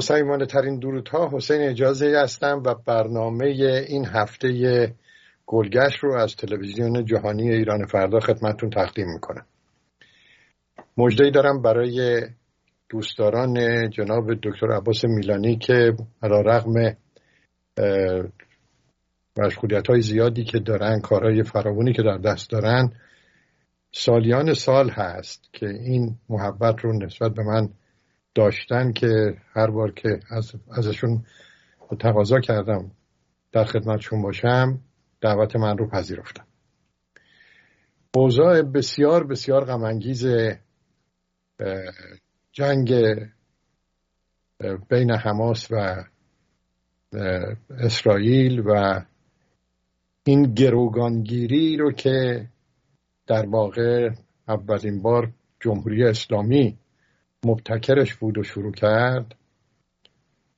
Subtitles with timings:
[0.00, 3.46] با سیمانه ترین درودها حسین اجازه هستم و برنامه
[3.88, 4.94] این هفته
[5.46, 9.46] گلگشت رو از تلویزیون جهانی ایران فردا خدمتتون تقدیم می‌کنم.
[10.96, 12.22] مجدهی دارم برای
[12.88, 13.54] دوستداران
[13.90, 16.96] جناب دکتر عباس میلانی که علا رقم
[19.38, 22.92] مشغولیت های زیادی که دارن کارهای فراونی که در دست دارن
[23.92, 27.68] سالیان سال هست که این محبت رو نسبت به من
[28.34, 31.24] داشتن که هر بار که از ازشون
[32.00, 32.90] تقاضا کردم
[33.52, 34.80] در خدمتشون باشم
[35.20, 36.46] دعوت من رو پذیرفتم.
[38.14, 40.26] اوضاع بسیار بسیار غمانگیز
[42.52, 42.94] جنگ
[44.88, 46.04] بین حماس و
[47.70, 49.00] اسرائیل و
[50.24, 52.48] این گروگانگیری رو که
[53.26, 54.10] در واقع
[54.48, 56.78] اولین بار جمهوری اسلامی
[57.44, 59.34] مبتکرش بود و شروع کرد.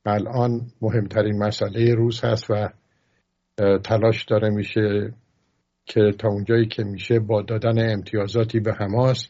[0.06, 2.68] الان مهمترین مسئله روز هست و
[3.84, 5.14] تلاش داره میشه
[5.84, 9.28] که تا اونجایی که میشه با دادن امتیازاتی به حماس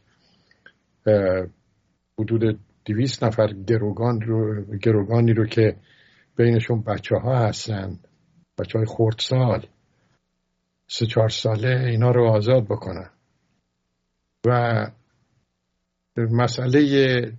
[2.19, 5.77] حدود دویست نفر گروگان رو گروگانی رو که
[6.37, 7.99] بینشون بچه ها هستن
[8.59, 9.67] بچه های خردسال
[10.87, 13.11] سه چهار ساله اینا رو آزاد بکنن.
[14.47, 14.87] و
[16.17, 17.33] مسئله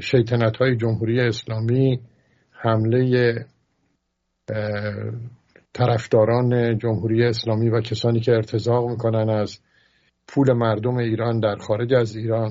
[0.00, 2.00] شیطنت های جمهوری اسلامی
[2.50, 3.34] حمله
[5.72, 9.60] طرفداران جمهوری اسلامی و کسانی که ارتزاق می‌کنن از
[10.28, 12.50] پول مردم ایران در خارج از ایران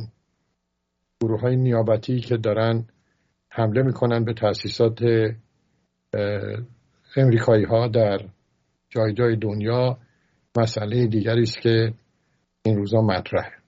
[1.21, 2.85] گروه های نیابتی که دارن
[3.49, 4.99] حمله می‌کنن به تاسیسات
[7.15, 8.19] امریکایی ها در
[8.89, 9.97] جای جای دنیا
[10.57, 11.93] مسئله دیگری است که
[12.65, 13.58] این روزا مطرحه.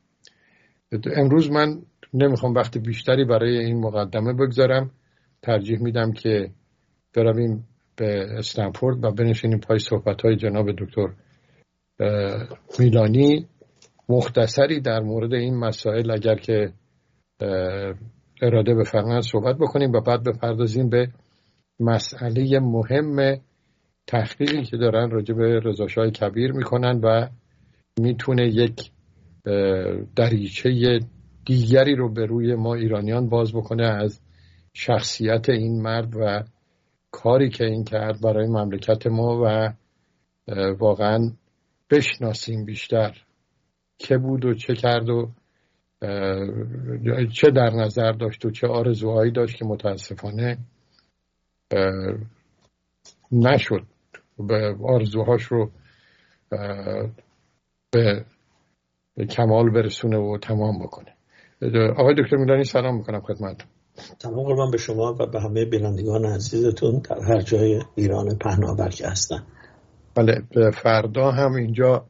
[1.15, 1.81] امروز من
[2.13, 4.91] نمی‌خوام وقت بیشتری برای این مقدمه بگذارم.
[5.41, 6.51] ترجیح میدم که
[7.15, 11.07] برویم به استنفورد و بنشینیم پای صحبت های جناب دکتر
[12.79, 13.47] میلانی.
[14.09, 16.73] مختصری در مورد این مسائل اگر که
[18.41, 21.07] اراده بفرمایند صحبت بکنیم و بعد بپردازیم به
[21.79, 23.41] مسئله مهم
[24.07, 27.27] تحقیقی که دارن راجع به رضاشاه کبیر می‌کنن و
[27.99, 28.91] می‌تونه یک
[30.15, 30.99] دریچه
[31.45, 34.21] دیگری رو به روی ما ایرانیان باز بکنه از
[34.73, 36.43] شخصیت این مرد و
[37.11, 39.73] کاری که این کرد برای مملکت ما و
[40.79, 41.31] واقعا
[41.89, 43.17] بشناسیم بیشتر
[43.97, 45.31] که بود و چه کرد و
[47.33, 50.57] چه در نظر داشت و چه آرزوهایی داشت که متاسفانه
[53.31, 53.85] نشد.
[54.37, 55.71] به آرزوهاش رو
[57.91, 58.25] به
[59.25, 61.15] کمال برسونه و تمام بکنه.
[61.97, 63.57] آقای دکتر میلانی سلام می‌کنم خدمت
[64.19, 69.07] تمام قربان به شما و به همه بینندگان عزیزتون در هر جای ایران پهناور که
[69.07, 69.43] هستن
[70.15, 72.05] بله فردا هم اینجا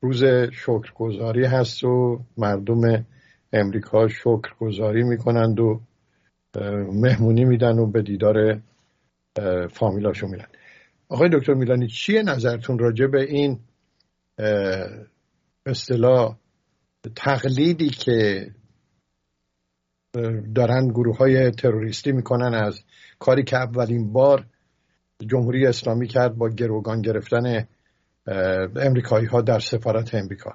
[0.00, 3.06] روز شکرگزاری هست و مردم
[3.52, 5.80] امریکا شکرگزاری می‌کنند و
[6.92, 8.60] مهمونی میدن و به دیدار
[9.70, 10.46] فامیلاشو میرن.
[11.08, 13.58] آقای دکتر میلانی چیه نظرتون راجع به این
[15.66, 16.36] اصطلاح
[17.16, 18.50] تقلیدی که
[20.54, 22.80] دارن گروه های تروریستی می‌کنن از
[23.18, 24.46] کاری که اولین بار
[25.26, 27.66] جمهوری اسلامی کرد با گروگان گرفتن
[28.76, 30.52] امریکایی ها در سفارت امریکا.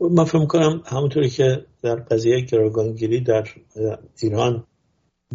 [0.00, 3.44] من فکر کنم همونطوری که در قضیه گروگانگیری در
[4.22, 4.66] ایران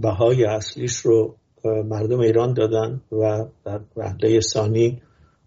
[0.02, 5.02] بهای اصلیش رو مردم ایران دادن و در وحله ثانی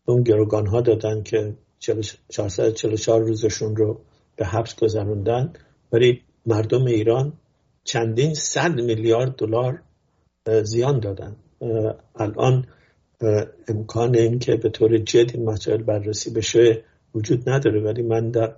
[0.05, 4.01] اون گروگان ها دادن که 444 روزشون رو
[4.37, 5.53] به حبس گذروندن.
[5.93, 7.33] ولی مردم ایران
[7.85, 9.83] چندین صد میلیارد دلار
[10.63, 11.37] زیان دادن.
[12.17, 12.67] الان
[13.69, 16.85] امکان این که به طور جد این مسائل بررسی بشه
[17.15, 17.81] وجود نداره.
[17.81, 18.57] ولی من در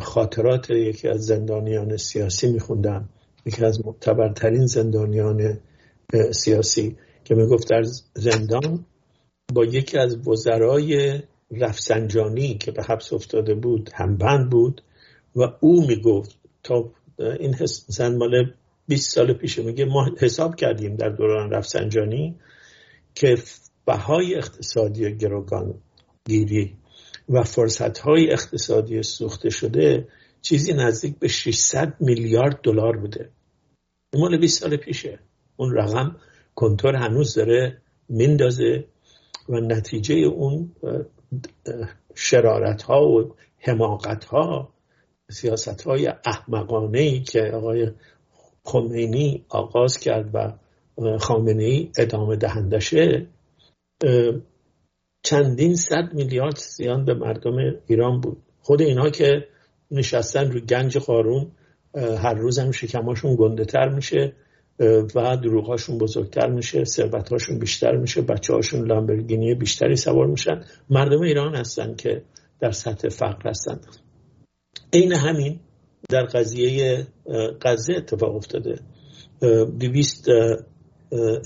[0.00, 3.08] خاطرات یکی از زندانیان سیاسی میخوندم.
[3.46, 5.58] یکی از معتبرترین زندانیان
[6.32, 7.82] سیاسی که می‌گفت در
[8.14, 8.84] زندان
[9.54, 11.20] با یکی از وزرای
[11.50, 14.82] رفسنجانی که به حبس افتاده بود همبند بود
[15.36, 17.56] و او می‌گفت تا این
[17.86, 18.52] زن مال
[18.88, 22.36] 20 سال پیشه میگه ما حساب کردیم در دوران رفسنجانی
[23.14, 23.38] که
[23.86, 25.74] بهای اقتصادی گروگان
[26.24, 26.76] گیری
[27.28, 30.08] و فرصت های اقتصادی سوخته شده
[30.42, 33.30] چیزی نزدیک به 600 میلیارد دلار بوده.
[34.14, 35.18] مال 20 سال پیشه.
[35.56, 36.16] اون رقم
[36.54, 38.84] کنتور هنوز داره میندازه
[39.48, 40.72] و نتیجه اون
[42.14, 44.68] شرارت ها و حماقت ها
[45.30, 47.90] سیاست های احمقانه ای که آقای
[48.64, 50.52] خمینی آغاز کرد و
[51.18, 53.26] خامنه ای ادامه دهندشه
[55.22, 58.42] چندین صد میلیارد زیان به مردم ایران بود.
[58.60, 59.48] خود اینا که
[59.90, 61.50] نشستن رو گنج قارون
[61.94, 64.32] هر روز هم شکماشون گنده تر میشه.
[65.14, 70.64] و دروغهاشون بزرگتر میشه ثروتهاشون بیشتر میشه بچه هاشون لامبرگینی بیشتری سوار میشن.
[70.90, 72.22] مردم ایران هستن که
[72.60, 73.80] در سطح فقر هستن.
[74.92, 75.60] عین همین
[76.08, 77.06] در قضیه
[77.62, 78.80] غزه اتفاق افتاده.
[79.80, 80.28] دویست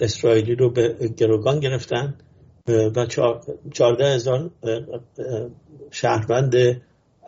[0.01, 2.15] اسرائیلی رو به گروگان گرفتن
[2.69, 3.07] و
[3.73, 4.51] چارده هزار
[5.91, 6.55] شهروند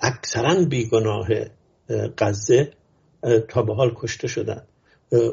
[0.02, 1.28] اکثرا بیگناه
[2.18, 2.70] غزه
[3.48, 4.62] تا به حال کشته شدن.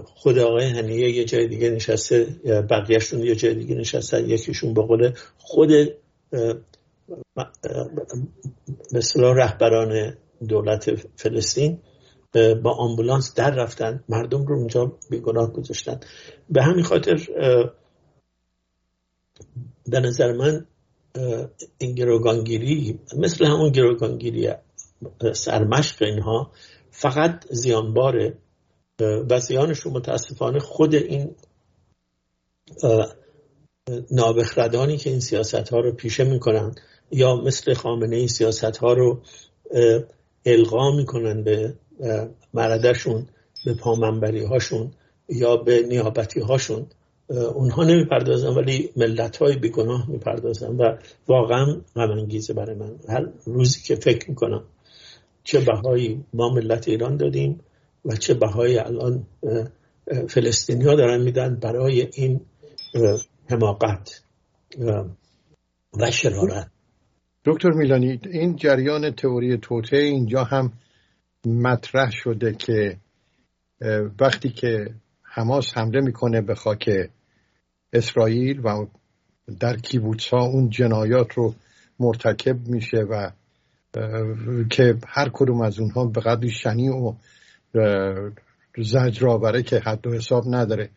[0.06, 2.26] خود آقای هنیه یه جای دیگه نشسته
[2.70, 5.72] بقیهشون یه جای دیگه نشستن یکیشون به قول خود
[8.94, 10.18] مثلا رهبران
[10.48, 11.80] دولت فلسطین
[12.64, 16.00] با آمبولانس در رفتن مردم رو اونجا بیگناه گذاشتن.
[16.50, 17.28] به همین خاطر
[19.88, 20.66] به نظر من
[21.78, 24.50] این گروگانگیری مثل همون گروگانگیری
[25.34, 26.52] سرمشق اینها
[26.92, 28.38] فقط زیانباره
[29.30, 31.36] و زیانشون متاسفانه خود این
[34.12, 36.76] نابخردانی که این سیاست ها رو پیشه می‌کنن
[37.12, 39.22] یا مثل خامنه این سیاست ها رو
[40.46, 41.74] القا می‌کنن به
[42.54, 43.28] مردشون
[43.66, 44.92] به پامنبری هاشون
[45.30, 46.86] یا به نیابتی هاشون
[47.30, 51.66] اونها نمی‌پردازن ولی ملت های بیگناه می‌پردازن و واقعا
[51.96, 52.96] غم برای من.
[53.10, 54.64] هر روزی که فکر می‌کنم
[55.44, 57.60] چه بهایی ما ملت ایران دادیم
[58.06, 59.28] و چه بهایی الان
[60.30, 62.42] فلسطینی ها دارن میدن برای این
[63.50, 64.22] حماقت
[66.00, 66.72] و شرارت.
[67.46, 70.74] دکتر میلانی این جریان تئوری توته اینجا هم
[71.46, 72.98] مطرح شده که
[74.20, 74.94] وقتی که
[75.24, 76.90] حماس حمله می‌کنه به خاک
[77.94, 78.86] اسرائیل و
[79.60, 81.56] در کیبوتس اون جنایات رو
[82.00, 83.32] مرتکب میشه و
[84.70, 87.14] که هر کدوم از اونها به قدری شنی و
[88.78, 90.90] زجرآوره که حد و حساب نداره.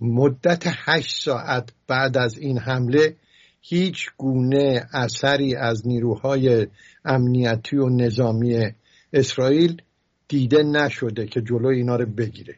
[0.00, 3.16] مدت هشت ساعت بعد از این حمله
[3.60, 6.66] هیچ گونه اثری از نیروهای
[7.04, 8.72] امنیتی و نظامی
[9.12, 9.82] اسرائیل
[10.28, 12.56] دیده نشده که جلو اینا رو بگیره.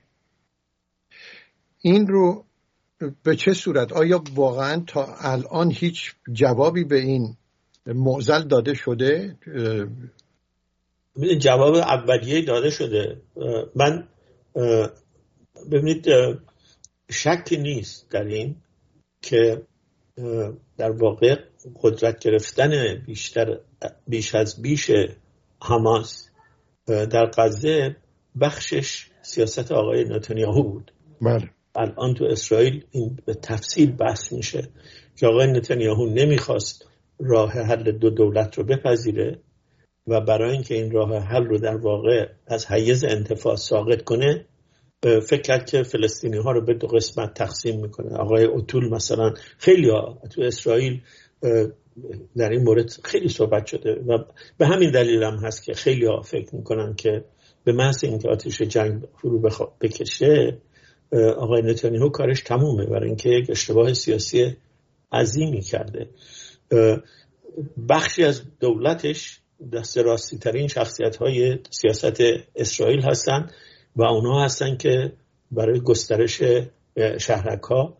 [1.81, 2.45] این رو
[3.23, 7.37] به چه صورت؟ آیا واقعا تا الان هیچ جوابی به این
[7.87, 9.37] معزل داده شده؟
[11.39, 13.23] جواب اولیه داده شده.
[13.75, 14.09] من
[15.73, 16.07] ببینید
[17.11, 18.57] شکی نیست در این
[19.23, 19.63] که
[20.77, 21.37] در واقع
[21.83, 23.61] قدرت گرفتن بیشتر
[24.09, 24.91] بیش از بیش
[25.63, 26.31] حماس
[26.87, 27.97] در غزه
[28.41, 30.93] بخشش سیاست آقای نتانیاهو بود.
[31.23, 31.51] بله.
[31.75, 34.69] الان تو اسرائیل این به تفصیل بحث میشه
[35.17, 36.89] که آقای نتانیاهو نمی‌خواست
[37.21, 39.39] راه حل دو دولت رو بپذیره.
[40.09, 44.45] و برای اینکه این راه حل رو در واقع از حیز انتفاع ساقط کنه
[45.03, 48.17] فکر کرد که فلسطینی ها رو به دو قسمت تقسیم می‌کنه.
[48.17, 51.01] آقای اوتول مثلا خیلی ها تو اسرائیل
[52.37, 54.19] در این مورد خیلی صحبت شده و
[54.59, 57.25] به همین دلیل هم هست که خیلی ها فکر می‌کنن که
[57.65, 59.51] به محض اینکه آتیش جنگ فرو
[59.81, 60.59] بکشه
[61.37, 64.57] آقای نتانیاهو کارش تمومه برای اینکه یک اشتباه سیاسی
[65.13, 66.09] عظیمی کرده.
[67.89, 69.41] بخشی از دولتش
[69.73, 72.23] دست راستی ترین شخصیت های سیاست
[72.57, 73.53] اسرائیل هستند
[73.97, 75.13] و اونها هستن که
[75.51, 76.43] برای گسترش
[77.21, 77.99] شهرک ها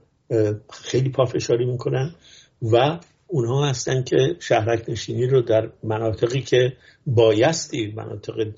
[0.71, 2.15] خیلی پافشاری می‌کنن
[2.63, 6.73] و اونها هستن که شهرک نشینی رو در مناطقی که
[7.07, 8.53] بایستی مناطق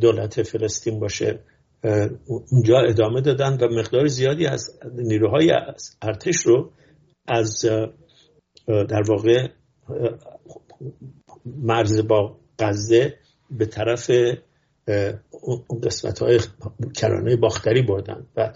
[0.00, 1.38] دولت فلسطین باشه
[2.52, 5.52] اونجا ادامه دادن و مقدار زیادی از نیروهای
[6.02, 6.70] ارتش رو
[7.28, 7.64] از
[8.66, 9.48] در واقع
[11.46, 13.14] مرز با غزه
[13.50, 14.10] به طرف
[15.30, 16.40] اون قسمت های
[16.96, 18.52] کرانه باختری بردن و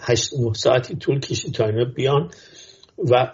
[0.00, 2.30] هشت نه ساعتی طول کشید تا اینا بیان
[3.10, 3.32] و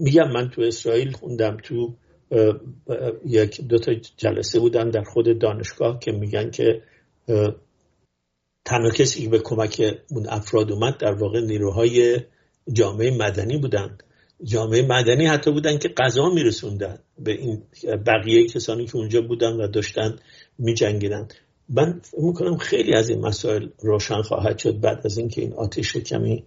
[0.00, 1.94] میگم من تو اسرائیل خوندم تو
[3.26, 6.82] یک دو تا جلسه بودم در خود دانشگاه که میگن که
[8.64, 12.20] تنها کسی که به کمک اون افراد اومد در واقع نیروهای
[12.72, 13.98] جامعه مدنی بودن.
[14.44, 17.62] جامعه مدنی حتی بودن که غذا میرسوندن به این
[18.06, 20.16] بقیه کسانی که اونجا بودن و داشتن
[20.58, 21.28] میجنگیدن.
[21.68, 26.44] من می‌کنم خیلی از این مسائل روشن خواهد شد بعد از اینکه این آتش کمی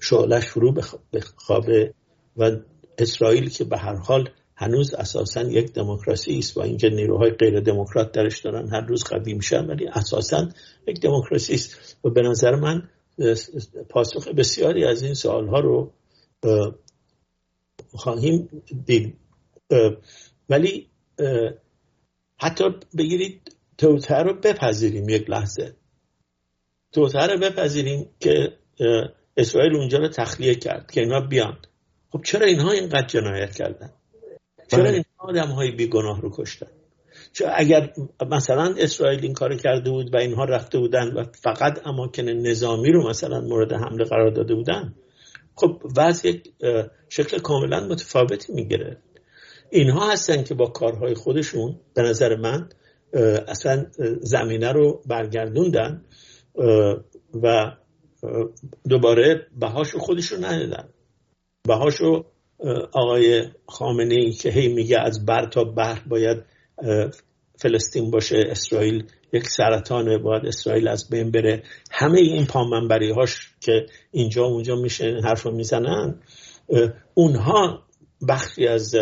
[0.00, 0.74] شعلش فرو
[1.12, 1.94] بخوابه
[2.36, 2.50] و
[2.98, 8.12] اسرائیل که به هر حال هنوز اساسا یک دموکراسی است با اینکه نیروهای غیر دموکرات
[8.12, 10.48] درش دارن هر روز قوی میشن ولی اساسا
[10.88, 11.96] یک دموکراسی است.
[12.04, 12.88] و به نظر من
[13.88, 15.92] پاسخ بسیاری از این سوال ها رو
[17.92, 19.16] خواهیم دید
[20.48, 20.88] ولی
[22.36, 22.64] حتی
[22.98, 25.76] بگیرید توتر رو بپذیریم یک لحظه
[26.92, 28.58] توتر رو بپذیریم که
[29.36, 31.58] اسرائیل اونجا رو تخلیه کرد که اینا بیان
[32.10, 33.92] خب چرا اینها اینقدر جنایت کردن
[34.70, 34.90] چرا.
[34.90, 36.66] این آدم های بیگناه رو کشتن
[37.32, 37.92] چرا اگر
[38.30, 43.08] مثلا اسرائیل این کار کرده بود و اینها رفته بودن و فقط اماکن نظامی رو
[43.08, 44.94] مثلا مورد حمله قرار داده بودن
[45.54, 46.32] خب وضع
[47.08, 48.96] شکل کاملا متفاوتی می‌گیره.
[49.70, 52.68] اینها هستن که با کارهای خودشون به نظر من
[53.48, 53.86] اصلا
[54.20, 56.04] زمینه رو برگردوندن
[57.42, 57.72] و
[58.88, 60.88] دوباره بهاشو خودشون ندادن
[61.68, 62.24] بهاشو
[62.92, 66.44] آقای خامنه ای که هی میگه از بر تا بر باید
[67.58, 71.62] فلسطین باشه اسرائیل یک سرطانه باید اسرائیل از بین بره.
[71.90, 76.20] همه این پامنبری هاش که اینجا اونجا میشه حرف می‌زنن
[77.14, 77.82] اونها
[78.28, 78.94] بخشی از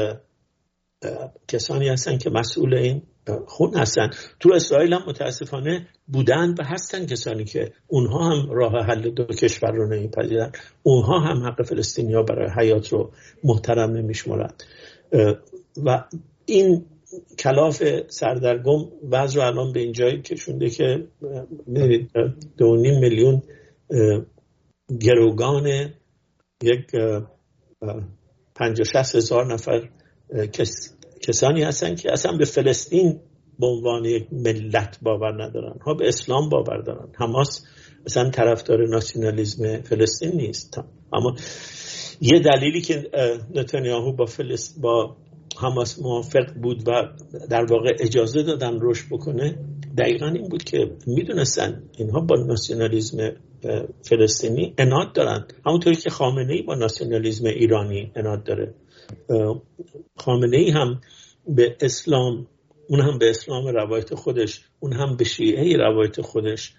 [1.49, 3.03] کسانی هستن که مسئول این
[3.47, 4.11] خون هستن.
[4.41, 9.71] تو اسرائیل هم متاسفانه بودن و هستن کسانی که اونها هم راه حل دو کشور
[9.71, 10.53] رو نمیپذیرن.
[10.83, 13.13] اونها هم حق فلسطینیا برای حیات رو
[13.45, 14.51] محترم نمیشمارن.
[15.85, 16.05] و
[16.47, 16.87] این
[17.39, 18.79] کلاف سردرگم
[19.11, 21.07] بعض رو الان به این جایی کشونده که
[22.57, 23.43] دو نیم میلیون
[25.01, 25.67] گروگان
[26.63, 26.87] یک
[28.55, 29.89] پنج شست هزار نفر
[31.23, 33.21] کسانی هستن که اصلا به فلسطین
[33.59, 37.09] به عنوان یک ملت باور ندارن ها به اسلام باور دارن.
[37.19, 37.65] حماس
[38.07, 40.79] مثلا طرفدار ناسیونالیزم فلسطین نیست.
[41.13, 41.35] اما
[42.21, 43.11] یه دلیلی که
[43.55, 45.17] نتانیاهو با فلسطین با
[45.61, 46.93] حماس موافق بود و
[47.51, 49.59] در واقع اجازه دادن رشد بکنه
[49.99, 53.33] دقیقا این بود که می‌دونستن اینها با ناسیونالیزم
[54.03, 55.47] فلسطینی اناد دارن.
[55.67, 58.75] همونطوری که خامنه ای با ناسیونالیزم ایرانی اناد داره.
[60.17, 61.01] خامنه ای هم
[61.49, 62.47] به اسلام
[62.89, 66.75] اون هم به اسلام روایت خودش اون هم به شیعه روایت خودش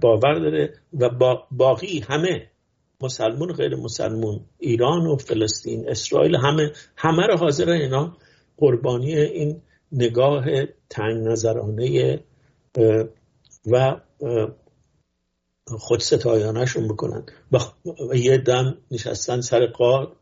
[0.00, 2.50] باور داره و با باقی همه
[3.00, 8.16] مسلمون غیر مسلمون ایران و فلسطین اسرائیل همه همه رو حاضر اینا.
[8.56, 9.62] قربانی این
[9.92, 10.44] نگاه
[10.90, 12.20] تنگ نظرانه
[13.66, 14.00] و
[15.68, 17.26] خود ستایانشون بکنن.
[17.52, 17.58] و
[18.14, 20.16] یه دم نشستن سر قار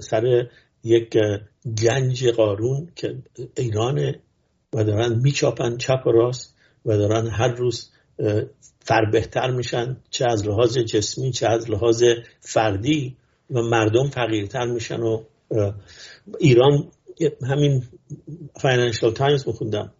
[0.00, 0.46] سر
[0.84, 1.18] یک
[1.82, 3.22] گنج قارون که
[3.56, 4.20] ایرانه
[4.72, 7.90] و دارن میچاپن چپ و راست و دارن هر روز
[8.80, 12.04] فربهتر میشن چه از لحاظ جسمی چه از لحاظ
[12.40, 13.16] فردی
[13.50, 15.22] و مردم فقیرتر میشن و
[16.38, 16.90] ایران
[17.48, 17.82] همین
[18.60, 19.92] Financial Times میخوندم.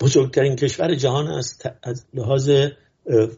[0.00, 2.50] بزرگترین کشور جهان است از لحاظ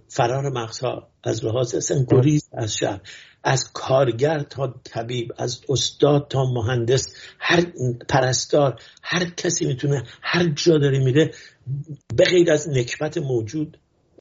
[0.08, 2.06] فرار مغزها از لحاظ اصلا
[2.52, 3.00] از شهر
[3.44, 7.66] از کارگر تا طبیب از استاد تا مهندس هر
[8.08, 11.30] پرستار هر کسی می‌تونه هر جا داره میره
[12.16, 13.78] به غیر از نکبت موجود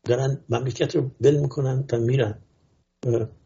[0.08, 2.36] دارن مملکت رو بل می‌کنن و میرن.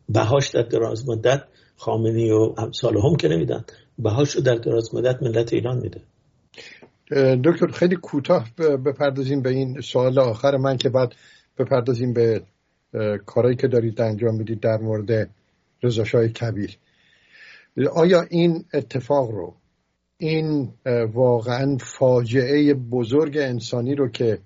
[0.09, 1.43] بهاش در دراز مدت
[1.77, 3.65] خامنی و امثال هم که نمیدن
[3.97, 6.01] بهاش رو در دراز مدت ملت ایران میده.
[7.43, 10.57] دکتر خیلی کوتاه بپردازیم به این سوال آخر.
[10.57, 11.15] من که بعد
[11.57, 12.41] بپردازیم به
[13.25, 15.29] کارهایی که دارید انجام می‌دید در مورد
[15.83, 16.77] رضاشاه کبیر.
[17.93, 19.53] آیا این اتفاق رو
[20.17, 20.73] این
[21.13, 24.39] واقعا فاجعه بزرگ انسانی رو که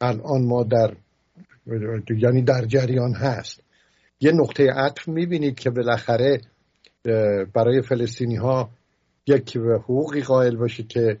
[0.00, 0.96] الان ما در
[2.10, 3.60] یعنی در جریان هست.
[4.20, 6.40] یه نقطه عطف می‌بینید که بالاخره
[7.54, 8.70] برای فلسطینی ها
[9.26, 11.18] یک حقوقی قائل باشه که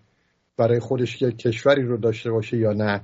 [0.56, 3.00] برای خودش یک کشوری رو داشته باشه یا نه.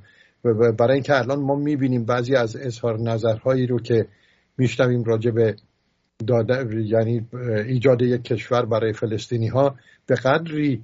[0.78, 4.06] برای اینکه الان ما می‌بینیم بعضی از اظهار نظرهایی رو که
[4.58, 5.56] میشنویم راجع به
[6.26, 7.28] داده یعنی
[7.66, 10.82] ایجاد یک کشور برای فلسطینی ها به قدری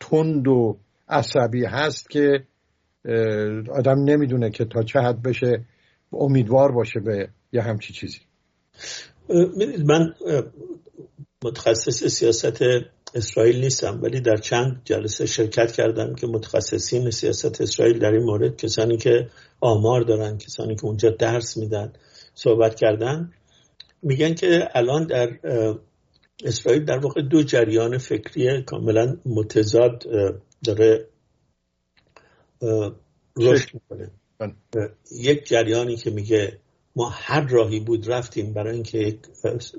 [0.00, 0.76] تند و
[1.08, 2.44] عصبی هست که
[3.72, 5.64] آدم نمی‌دونه که تا چه حد بشه
[6.12, 8.18] امیدوار باشه به یه همچی چیزی.
[9.84, 10.14] من
[11.44, 12.62] متخصص سیاست
[13.14, 18.56] اسرائیل نیستم ولی در چند جلسه شرکت کردم که متخصصین سیاست اسرائیل در این مورد
[18.56, 19.28] کسانی که
[19.60, 21.92] آمار دارن کسانی که اونجا درس میدن
[22.34, 23.32] صحبت کردن.
[24.02, 25.28] میگن که الان در
[26.44, 30.04] اسرائیل در واقع دو جریان فکری کاملا متضاد
[30.64, 31.06] داره
[33.36, 34.90] رشد می‌کنه بله.
[35.12, 36.58] یک جریانی که میگه
[36.96, 39.18] ما هر راهی بود رفتیم برای اینکه یک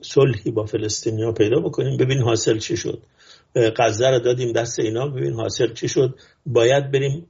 [0.02, 1.98] صلحی با فلسطینیا پیدا بکنیم.
[1.98, 3.02] ببین حاصل چی شد.
[3.56, 5.08] غزه رو دادیم دست اینا.
[5.08, 6.20] ببین حاصل چی شد.
[6.46, 7.28] باید بریم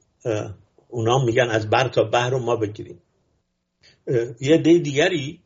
[0.88, 3.02] اونا میگن از بر تا بحر رو ما بگیریم.
[4.40, 5.40] یه دی دیگری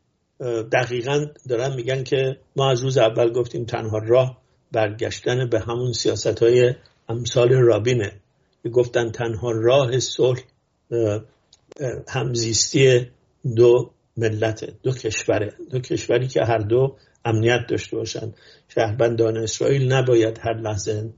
[0.71, 4.41] دقیقا دارن میگن که ما از روز اول گفتیم تنها راه
[4.71, 6.75] برگشتن به همون سیاست های
[7.09, 8.11] امثال رابینه.
[8.69, 10.39] گفتن تنها راه صلح
[12.07, 13.07] همزیستی
[13.55, 18.33] دو ملت دو کشوره دو کشوری که هر دو امنیت داشته باشن.
[18.67, 21.09] شهروندان اسرائیل نباید هر لحظه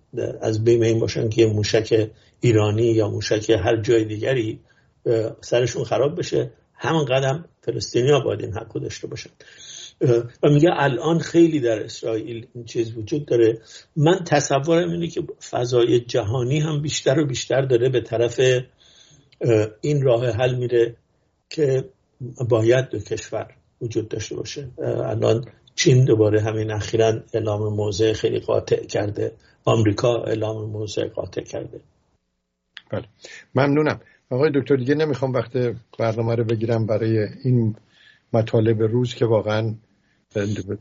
[0.42, 2.10] از بین این باشن که موشک
[2.42, 4.60] ایرانی یا موشک هر جای دیگری
[5.42, 6.52] سرشون خراب بشه.
[6.74, 9.30] همون قدم فلسطینی ها باید این حق داشته باشن.
[10.44, 13.62] و میگه الان خیلی در اسرائیل این چیز وجود داره.
[13.96, 18.40] من تصورم اینه که فضای جهانی هم بیشتر و بیشتر داره به طرف
[19.82, 20.96] این راه حل میره
[21.50, 21.90] که
[22.50, 23.48] باید دو کشور
[23.82, 24.68] وجود داشته باشه.
[25.06, 29.32] الان چین دوباره همین اخیرا اعلام موضع خیلی قاطع کرده.
[29.66, 31.80] آمریکا اعلام موضع قاطع کرده.
[32.92, 33.06] بله.
[33.56, 34.00] ممنونم.
[34.30, 35.52] آقای دکتر دیگه نمی‌خوام وقت
[36.00, 37.76] برنامه رو بگیرم برای این
[38.36, 39.76] مطالب روز که واقعا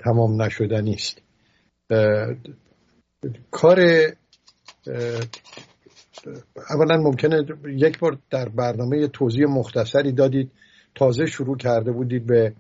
[0.00, 1.22] تمام نشدنی است
[3.50, 3.80] کار
[6.70, 10.50] اولا ممکنه یک بار در برنامه توضیح مختصری دادید.
[10.94, 12.54] تازه شروع کرده بودید به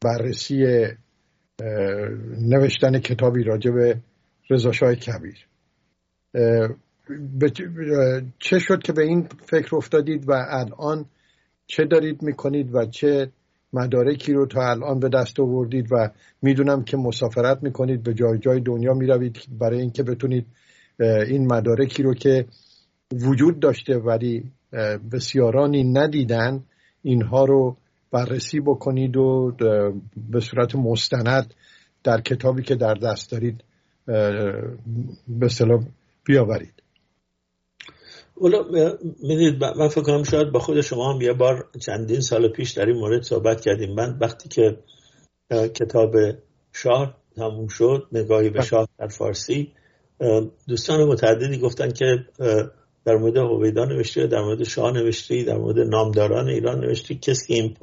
[0.00, 0.86] بررسی
[2.40, 4.00] نوشتن کتابی راجع به
[4.50, 5.46] رضاشاه کبیر.
[8.38, 11.06] چه شد که به این فکر افتادید و الان
[11.66, 13.30] چه دارید می‌کنید و چه
[13.74, 16.10] مدارکی رو تا الان به دست آوردید و
[16.42, 20.46] می‌دونم که مسافرت می‌کنید به جای جای دنیا می‌روید برای اینکه بتونید
[21.00, 22.46] این مدارکی رو که
[23.12, 24.44] وجود داشته ولی
[25.12, 26.64] بسیارانی ندیدن
[27.02, 27.76] اینها رو
[28.12, 29.52] بررسی بکنید و
[30.30, 31.54] به صورت مستند
[32.04, 33.64] در کتابی که در دست دارید
[35.28, 35.86] به سلام
[36.24, 36.83] بیاورید.
[39.22, 42.86] می‌دید من فکر کنم شاید با خود شما هم یه بار چندین سال پیش در
[42.86, 43.94] این مورد صحبت کردیم.
[43.94, 44.78] من وقتی که
[45.50, 46.14] کتاب
[46.72, 49.72] شاه تموم شد نگاهی به شاه در فارسی
[50.68, 52.26] دوستان متعددی گفتن که
[53.04, 57.54] در مورد هویدا نوشته در مورد شاه نوشتی در مورد نامداران ایران نوشتی کسی که
[57.54, 57.76] این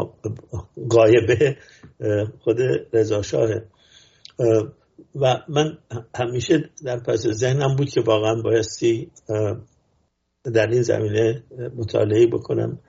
[0.89, 1.57] قایبه
[2.39, 2.57] خود
[2.93, 3.65] رضا شاهه.
[5.15, 5.77] و من
[6.15, 9.11] همیشه در پس ذهنم بود که واقعا بایستی
[10.43, 11.43] در این زمینه
[11.75, 12.79] مطالعه بکنم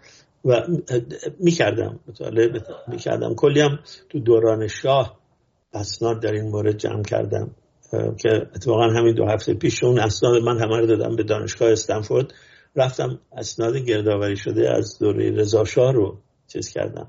[0.44, 0.62] و
[1.38, 3.34] می‌کردم مطالعه می‌کردم.
[3.34, 5.18] کلی هم تو دوران شاه
[5.72, 7.54] اسناد در این مورد جمع کردم
[8.18, 12.34] که اتفاقا همین دو هفته پیش اون اسناد من همه رو دادم به دانشگاه استنفورد.
[12.76, 17.08] رفتم اسناد گردآوری شده از دوره رضا شاه رو چیز کردم.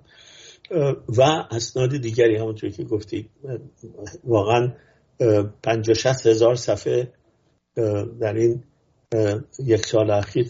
[1.17, 3.29] و اسناد دیگری همونطور که گفتید
[4.23, 4.73] واقعا
[5.63, 7.13] پنجاه شست هزار صفحه
[8.19, 8.63] در این
[9.65, 10.47] یک سال اخیر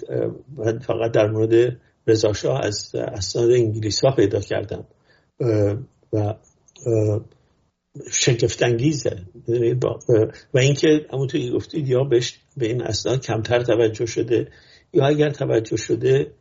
[0.82, 4.86] فقط در مورد رضا شاه از اسناد انگلیس ها پیدا کردم.
[6.14, 6.34] و
[8.12, 9.18] شگفتانگیزه.
[10.54, 12.04] و اینکه همونطور که گفتید یا
[12.58, 14.48] به این اسناد کمتر توجه شده
[14.94, 16.32] یا اگر توجه شده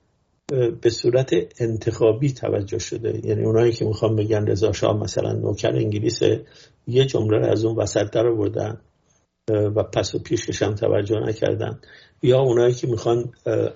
[0.80, 3.20] به صورت انتخابی توجه شده.
[3.24, 6.20] یعنی اونایی که می‌خوام بگن رضا شاه مثلا نوکر انگلیس
[6.86, 8.80] یه جمله از اون وسط در آوردن
[9.50, 11.80] و پس و پیشش هم توجه نکردن.
[12.22, 13.32] یا اونایی که می‌خوان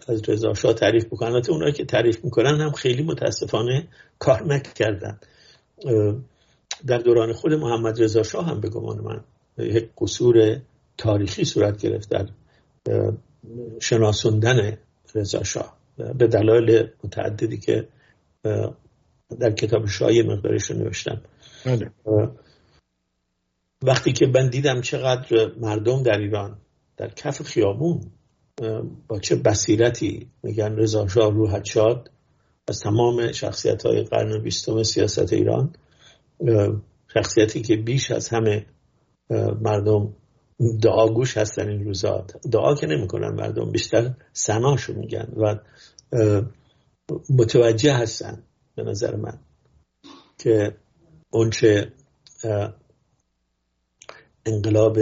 [0.08, 1.32] از رضا شاه تعریف بکنن.
[1.32, 5.18] البته اونایی که تعریف می‌کنن هم خیلی متاسفانه کار نکردن.
[6.86, 9.24] در دوران خود محمد رضا شاه هم به گمان من
[9.58, 10.60] یک قصور
[10.98, 12.26] تاریخی صورت گرفت در
[13.80, 14.78] شناسوندن
[15.14, 15.76] رضا شاه.
[15.96, 17.88] به دلایل متعددی که
[19.40, 21.22] در کتاب شاهی مقدارش رو نوشتم.
[21.64, 21.90] بله.
[23.82, 26.58] وقتی که من دیدم چقدر مردم در ایران
[26.96, 28.00] در کف خیابون
[29.08, 32.10] با چه بصیرتی میگن رضا شاه روحت شاد
[32.68, 35.74] از تمام شخصیت های قرن بیستم سیاست ایران
[37.14, 38.66] شخصیتی که بیش از همه
[39.60, 40.14] مردم
[40.82, 45.54] دعاگوش هستن این روزات دعا که نمی‌کنن مردم بیشتر سناشو میگن و
[47.30, 48.42] متوجه هستن
[48.74, 49.38] به نظر من
[50.38, 50.76] که
[51.30, 51.92] اونچه
[54.46, 54.98] انقلاب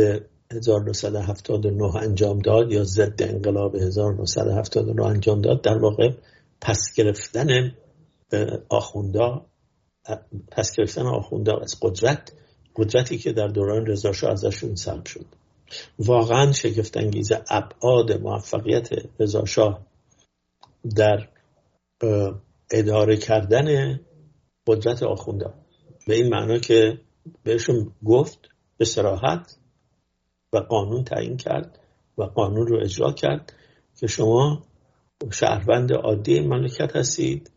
[0.54, 6.10] 1979 انجام داد یا ضد انقلاب 1979 انجام داد در واقع
[6.60, 7.74] پس گرفتن
[8.68, 9.46] آخوندا
[10.50, 12.32] پس گرفتن آخوندا از قدرت
[12.76, 15.26] قدرتی که در دوران رضا شاه ازشون سلب شد.
[15.98, 18.88] واقعا شگفت انگیز ابعاد موفقیت
[19.20, 19.86] رضا شاه
[20.96, 21.28] در
[22.70, 24.00] اداره کردن
[24.66, 25.54] قدرت آخوندا
[26.06, 27.00] به این معنا که
[27.42, 28.38] بهشون گفت
[28.78, 29.56] به سراحت
[30.54, 31.78] و قانون تعیین کرد
[32.18, 33.52] و قانون رو اجرا کرد
[34.00, 34.62] که شما
[35.32, 37.50] شهروند عادی مملکت هستید.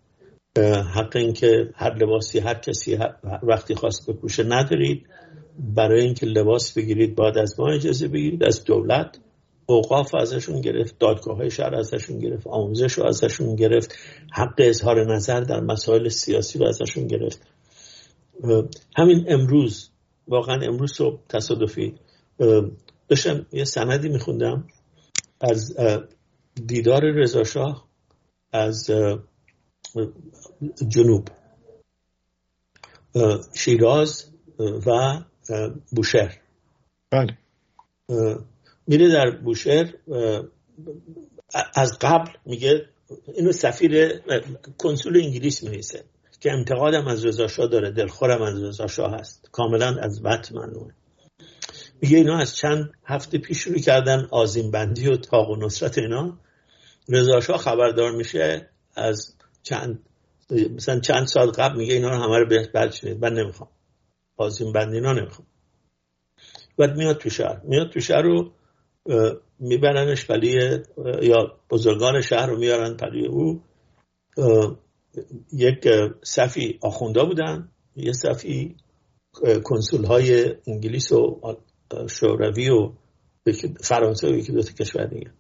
[0.96, 3.00] حق اینکه هر لباسی هر کسی
[3.44, 5.08] وقتی خواست بپوشه ندارید
[5.60, 9.20] برای اینکه لباس بگیرید باید از ما اجازه بگیرید از دولت.
[9.66, 13.96] اوقاف ازشون گرفت دادگاه های شهر ازشون گرفت آموزش رو ازشون گرفت
[14.34, 17.42] حق اظهار نظر در مسائل سیاسی رو ازشون گرفت.
[18.98, 19.90] همین امروز
[20.28, 21.96] واقعا امروز صبح تصادفی
[23.08, 24.68] داشتم یه سندی میخوندم
[25.42, 25.78] از
[26.66, 27.88] دیدار رضاشاه
[28.52, 28.92] از
[30.88, 31.28] جنوب
[33.54, 35.22] شیراز و
[35.96, 36.38] بوشهر.
[37.12, 37.38] بله.
[38.88, 39.94] میره در بوشهر
[41.76, 42.86] از قبل میگه
[43.34, 44.22] اینو سفیر
[44.78, 46.04] کنسول انگلیس میریسه
[46.40, 49.50] که انتقادم از رضا داره دلخورم از رضا هست.
[49.52, 50.94] کاملا از ممنوعه
[52.02, 56.40] میگه اینا از چند هفته پیش شروع کردن آزیم بندی و تاق و نصرت اینا.
[57.10, 60.04] رضا خبردار میشه از چند
[60.50, 63.70] مثلا چند سال قبل میگه اینا رو همه رو بلچنید من نمی‌خوام.
[64.38, 65.48] آزیم بندی اینا نمی‌خوام.
[66.78, 67.62] بعد میاد تو شهر.
[67.64, 68.52] میاد تو شهر رو
[69.60, 70.80] میبرنش ولی
[71.22, 73.62] یا بزرگان شهر رو میارن پلی او.
[75.54, 75.88] یک
[76.24, 77.72] صفی آخونده بودن.
[77.96, 78.76] یه صفی
[79.64, 81.40] کنسول های انگلیس و
[82.10, 82.92] شوروی و
[83.84, 85.32] فرانسه و یکی دو کشور دیگه.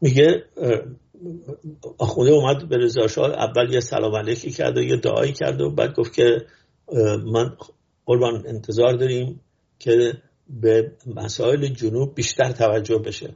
[0.00, 0.44] میگه
[1.98, 5.94] آخونده اومد به رضا اول یه سلام علیکی کرد و یه دعایی کرد و بعد
[5.94, 6.46] گفت که
[7.32, 7.56] من
[8.06, 9.40] قربان انتظار داریم
[9.78, 10.12] که
[10.48, 13.34] به مسائل جنوب بیشتر توجه بشه.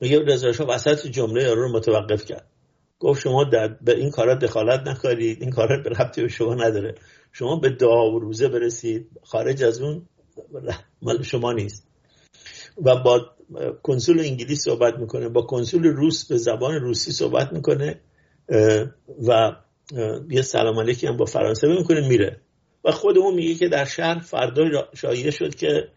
[0.00, 2.46] میگه رضا شاه وسط جمله رو متوقف کرد.
[2.98, 6.94] گفت شما در به این کارا دخالت نکنید این کارا به ربطی به شما نداره.
[7.32, 10.08] شما به دعا و روزه برسید خارج از اون
[11.02, 11.86] مال شما نیست.
[12.84, 13.26] و با
[13.82, 18.00] کنسول انگلیس صحبت می‌کنه با کنسول روس به زبان روسی صحبت می‌کنه
[19.28, 19.56] و
[20.30, 22.40] یه سلام علیکی هم با فرانسه می‌کنه میره.
[22.84, 25.88] و خودمون میگه که در شهر فردا شایعه شد که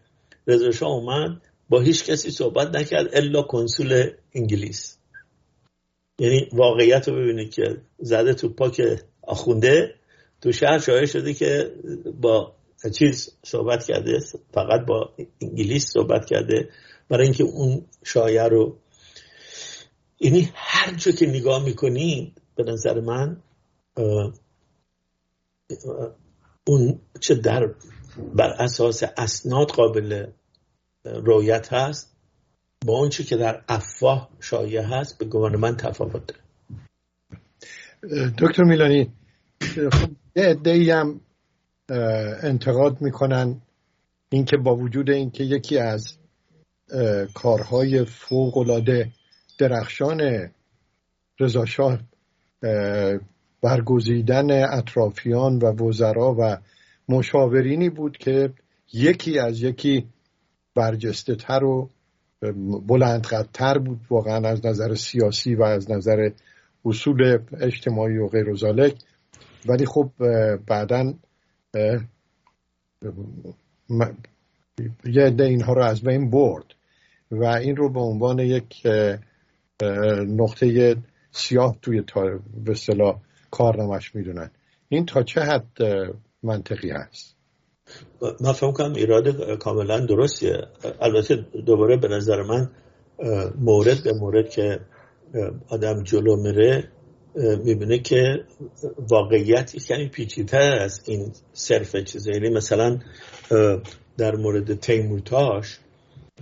[0.46, 4.98] رضا اومد با هیچ کسی صحبت نکرد الا کنسول انگلیس.
[6.18, 8.82] یعنی واقعیت رو ببینید که زده تو پاک
[9.22, 9.94] آخونده
[10.40, 11.74] تو شهر شایع شده که
[12.20, 12.56] با
[12.88, 14.20] چیز صحبت کرده
[14.54, 16.68] فقط با انگلیس صحبت کرده.
[17.08, 18.78] برای اینکه اون شایعه رو
[20.20, 23.42] یعنی هر جا که نگاه می‌کنید به نظر من
[26.66, 27.74] اون چه در
[28.34, 30.26] بر اساس اسناد قابل
[31.04, 32.16] رویت هست
[32.86, 36.40] با اون که در افواه شایع هست به گمان من تفاوت داره.
[38.38, 39.12] دکتر میلانی
[39.92, 41.20] خب یه عده هم
[42.42, 43.60] انتقاد می‌کنن.
[44.30, 46.16] اینکه با وجود اینکه یکی از
[47.34, 49.08] کارهای فوق العاده
[49.58, 50.50] درخشان
[51.40, 51.98] رضاشاه
[53.62, 56.56] برگزیدن اطرافیان و وزرا و
[57.08, 58.52] مشاورینی بود که
[58.92, 60.06] یکی از یکی
[60.74, 61.90] برجسته تر و
[62.86, 66.30] بلندقدرتر بود واقعا از نظر سیاسی و از نظر
[66.84, 68.46] اصول اجتماعی و غیر
[69.68, 70.10] ولی خب
[70.66, 71.14] بعدا
[75.04, 76.64] یه عده اینها رو از بین برد
[77.30, 78.86] و این رو به عنوان یک
[80.26, 80.96] نقطه
[81.30, 82.02] سیاه توی
[82.64, 84.50] به اصطلاح کارنامش می‌دونن.
[84.88, 85.78] این تا چه حد
[86.42, 87.36] منطقی هست؟
[88.40, 90.66] من فهم کنم ایراد کاملا درستیه.
[91.00, 92.70] البته دوباره به نظر من
[93.58, 94.80] مورد به مورد که
[95.68, 96.88] آدم جلو میره
[97.34, 98.44] می‌بینه که
[99.10, 102.32] واقعیت کمی پیچیدتر از این صرف چیزه.
[102.32, 102.98] یعنی مثلا
[104.18, 105.78] در مورد تیمورتاش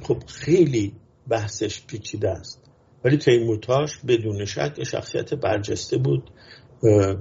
[0.02, 0.92] خب خیلی
[1.28, 2.62] بحثش پیچیده است.
[3.04, 6.30] ولی تیمورتاش بدون شک شخصیت برجسته بود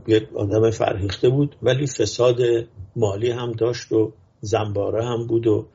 [0.07, 2.37] یک آدم فرهیخته بود ولی فساد
[2.95, 5.67] مالی هم داشت و زنباره هم بود و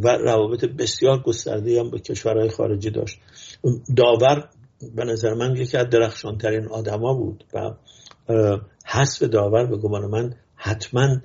[0.00, 3.18] و روابط بسیار گسترده هم به کشورهای خارجی داشت.
[3.96, 4.48] داور
[4.94, 7.70] به نظر من یکی از درخشانترین آدما بود و
[8.86, 11.16] حذف داور به گمان من حتما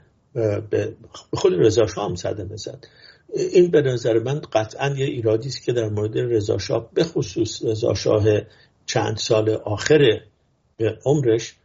[0.70, 0.96] به
[1.34, 2.86] خود رضا هم صدمه زد.
[3.34, 7.66] این به نظر من قطعا یه ایرادی است که در مورد رضا شاه به خصوص
[7.66, 8.24] رضا شاه
[8.86, 10.22] چند سال آخر
[11.06, 11.56] عمرش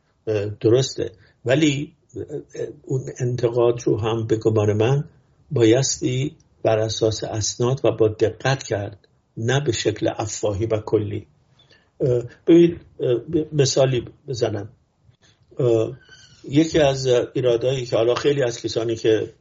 [0.61, 1.13] درسته.
[1.45, 1.93] ولی
[2.83, 5.05] اون انتقاد رو هم به گمان من
[5.51, 11.27] بایستی بر اساس اسناد و با دقت کرد نه به شکل افواهی و کلی.
[12.47, 12.81] ببین
[13.53, 14.69] مثالی بزنم.
[16.49, 19.33] یکی از ایرادایی که حالا خیلی از کسانی که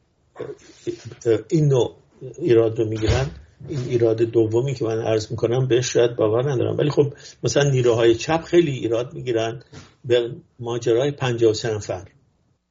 [1.50, 1.96] این نوع
[2.38, 3.30] ایراد رو می‌گیرن
[3.68, 6.76] این ایراد دومی که من عرض می‌کنم بهش شاید باور ندارم.
[6.78, 9.62] ولی خب مثلا نیروهای چپ خیلی ایراد می‌گیرن
[10.04, 12.08] به ماجرای 53 نفر.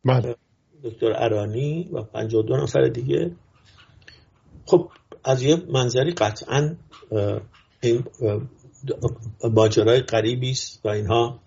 [0.05, 0.35] بله.
[0.83, 3.31] دکتر ارانی و 52 نفر دیگه.
[4.65, 4.89] خب
[5.23, 6.75] از یه منظری قطعا
[7.81, 8.03] این
[9.43, 11.39] ماجرای قریبی است و اینها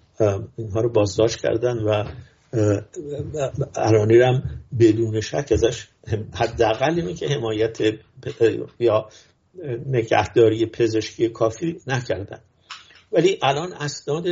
[0.56, 2.04] اینها رو بازداشت کردن و
[3.76, 4.42] ارانی هم
[4.78, 5.88] بدون شک ازش
[6.34, 7.78] حداقل اینه که حمایت
[8.78, 9.08] یا
[9.86, 12.40] نگهداری پزشکی کافی نکردن.
[13.12, 14.24] ولی الان اسناد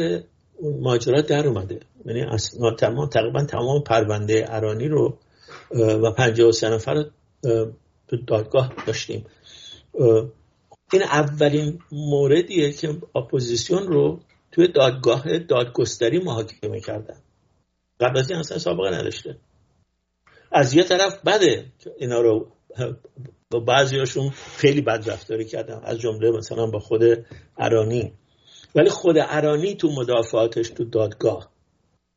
[0.81, 1.81] ماجرا در اومده.
[2.07, 5.19] یعنی اسناد تمام تقریبا تمام پرونده ارانی رو
[6.03, 7.05] و 53 نفر
[8.09, 9.25] تو دادگاه داشتیم.
[10.93, 14.21] این اولین موردیه که اپوزیسیون رو
[14.53, 17.17] توی دادگاه دادگستری محاکمه کردن.
[18.01, 19.37] قبل از این اصلا سابقه نداشته.
[20.53, 21.67] از یه طرف بده
[21.99, 22.53] اینا رو
[23.51, 25.81] با بعضیاشون خیلی بد رفتاری کردن.
[25.85, 27.03] از جمله مثلا با خود
[27.59, 28.13] ارانی.
[28.75, 31.51] ولی خود ارانی تو مدافعاتش تو دادگاه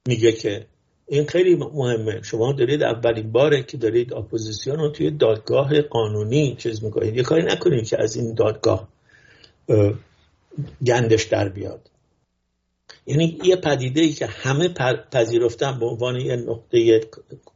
[0.07, 0.67] میگه که
[1.09, 2.21] این خیلی مهمه.
[2.21, 7.17] شما دارید اولین باره که دارید اپوزیسیون رو توی دادگاه قانونی چیز می‌کنید.
[7.17, 8.87] یه کاری نکنید که از این دادگاه
[10.85, 11.89] گندش در بیاد.
[13.05, 14.69] یعنی یه پدیده ای که همه
[15.11, 17.01] پذیرفتن به عنوان یه نقطه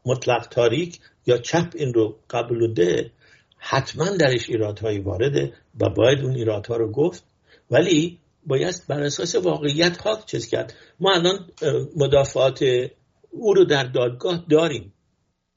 [0.05, 3.11] مطلق تاریک یا چپ این رو قبول ده
[3.57, 7.23] حتما درش ایرادهایی وارده و باید اون ایرادها رو گفت.
[7.71, 10.73] ولی باید بر اساس واقعیت ها چیز کرد.
[10.99, 11.47] ما الان
[11.95, 12.63] مدافعات
[13.33, 14.93] او رو در دادگاه داریم.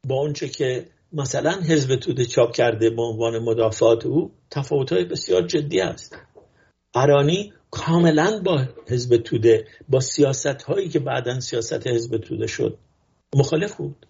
[0.07, 5.81] با اونچه که مثلا حزب توده چاپ کرده به عنوان مدافعات او تفاوت بسیار جدی
[5.81, 6.17] است.
[6.95, 12.79] ارانی کاملا با حزب توده با سیاست هایی که بعدا سیاست حزب توده شد
[13.35, 14.07] مخالف بود.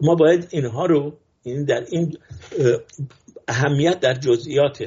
[0.00, 2.18] ما باید اینها رو این در این
[3.48, 4.84] اهمیت در جزئیات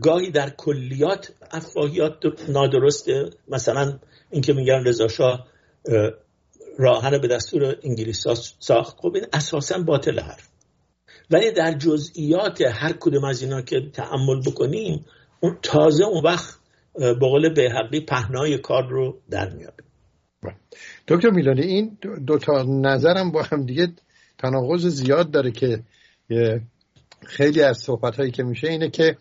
[0.00, 2.14] گاهی در کلیات افواهیات
[2.48, 3.30] نادرسته.
[3.48, 3.98] مثلا
[4.30, 5.46] اینکه میگن رضا شاه
[6.78, 8.26] راهن به دستور انگلیس
[8.58, 8.96] ساخت.
[8.98, 10.48] خب این اساسا باطل حرف.
[11.30, 15.04] ولی در جزئیات هر کدوم از اینا که تعمل بکنیم
[15.40, 16.60] اون تازه اون وقت
[16.94, 19.74] به قول حقی پهنای کار رو در میاد.
[20.42, 20.54] بله.
[21.08, 23.88] دکتر میلانی این دو تا نظرم با هم دیگه
[24.38, 25.82] تناقض زیاد داره که
[27.26, 29.16] خیلی از صحبت هایی که میشه اینه که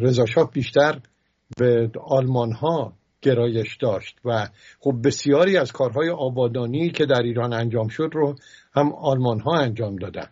[0.00, 1.00] رضاشاه بیشتر
[1.56, 4.48] به آلمان ها گرایش داشت و
[4.80, 8.34] خب بسیاری از کارهای آبادانی که در ایران انجام شد رو
[8.74, 10.26] هم آلمان ها انجام دادن.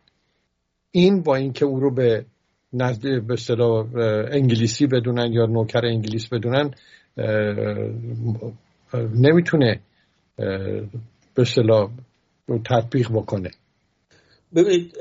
[0.90, 2.24] این با اینکه او رو به
[2.72, 3.86] نزد به اصطلاح
[4.30, 6.70] انگلیسی بدونن یا نوکر انگلیس بدونن
[9.14, 9.80] نمی‌تونه
[11.34, 11.90] به اصطلاح
[12.64, 13.50] تطبیق بکنه.
[14.54, 14.96] ببینید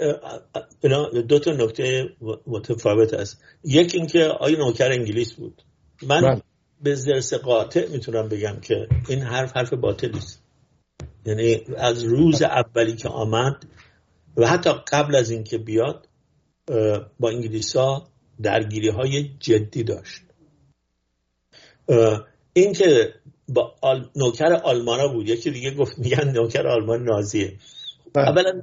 [1.28, 2.10] دو تا نکته
[2.48, 5.62] متفاوت است یکی اینکه آیا نوکر انگلیس بود؟
[6.08, 6.42] من بله.
[6.84, 10.44] به زرس قاطع می‌تونم بگم که این حرف حرف باطلی است
[11.26, 13.66] یعنی از روز اولی که آمد
[14.38, 16.08] و حتی قبل از اینکه بیاد
[17.20, 18.08] با انگلیسا
[18.42, 20.22] درگیری های جدی داشت.
[22.54, 23.14] اینکه
[23.50, 24.06] با آل...
[24.16, 25.30] نوکر آلمانا بود.
[25.30, 27.58] یکی دیگه گفت میگن نوکر آلمان نازیه.
[28.14, 28.28] بله.
[28.28, 28.62] اولا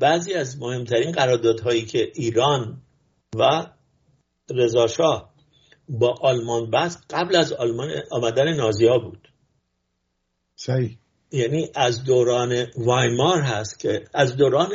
[0.00, 2.82] بعضی از مهمترین قراردادهایی که ایران
[3.36, 3.66] و
[4.50, 5.29] رضاشاه
[5.90, 9.28] با آلمان بست قبل از آلمان آمدن نازی ها بود.
[10.56, 10.98] صحیح.
[11.32, 14.68] یعنی از دوران وایمار هست که از دوران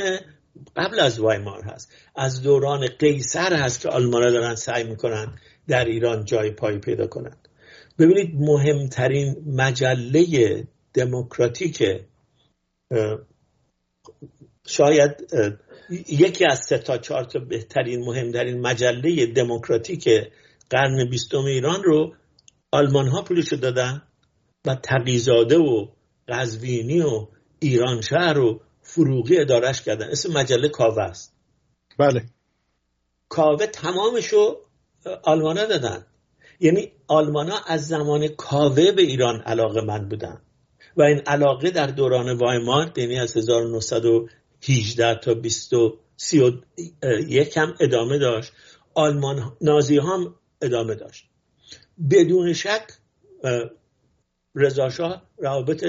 [0.76, 1.92] قبل از وایمار هست.
[2.16, 7.48] از دوران قیصر هست که آلمان دارن سعی می‌کنن در ایران جای پای پیدا کنند.
[8.00, 11.84] ببینید مهمترین مجله دموکراتیک
[14.68, 15.12] شاید
[16.10, 20.10] یکی از سه تا چهار تا بهترین مهمترین مجله دموکراتیک
[20.70, 22.16] قرن بیستم ایران رو
[22.72, 24.02] آلمان ها پولش دادن
[24.66, 25.88] و تقیزاده و
[26.28, 27.28] قزوینی و
[27.60, 30.10] ایران شهر و فروغی ادارش کردن.
[30.10, 31.36] اسم مجله کاوه است.
[32.00, 32.26] بله.
[33.30, 34.56] کاوه تمامشو
[35.24, 36.06] آلمانا دادن.
[36.60, 40.42] یعنی آلمانا از زمان کاوه به ایران علاقه من بودن.
[40.98, 48.52] و این علاقه در دوران وایمار یعنی از 1918 تا 2031 هم ادامه داشت.
[48.94, 51.26] آلمان نازی هم ادامه داشت.
[52.12, 52.88] بدون شک
[54.56, 55.86] رضاشاه روابط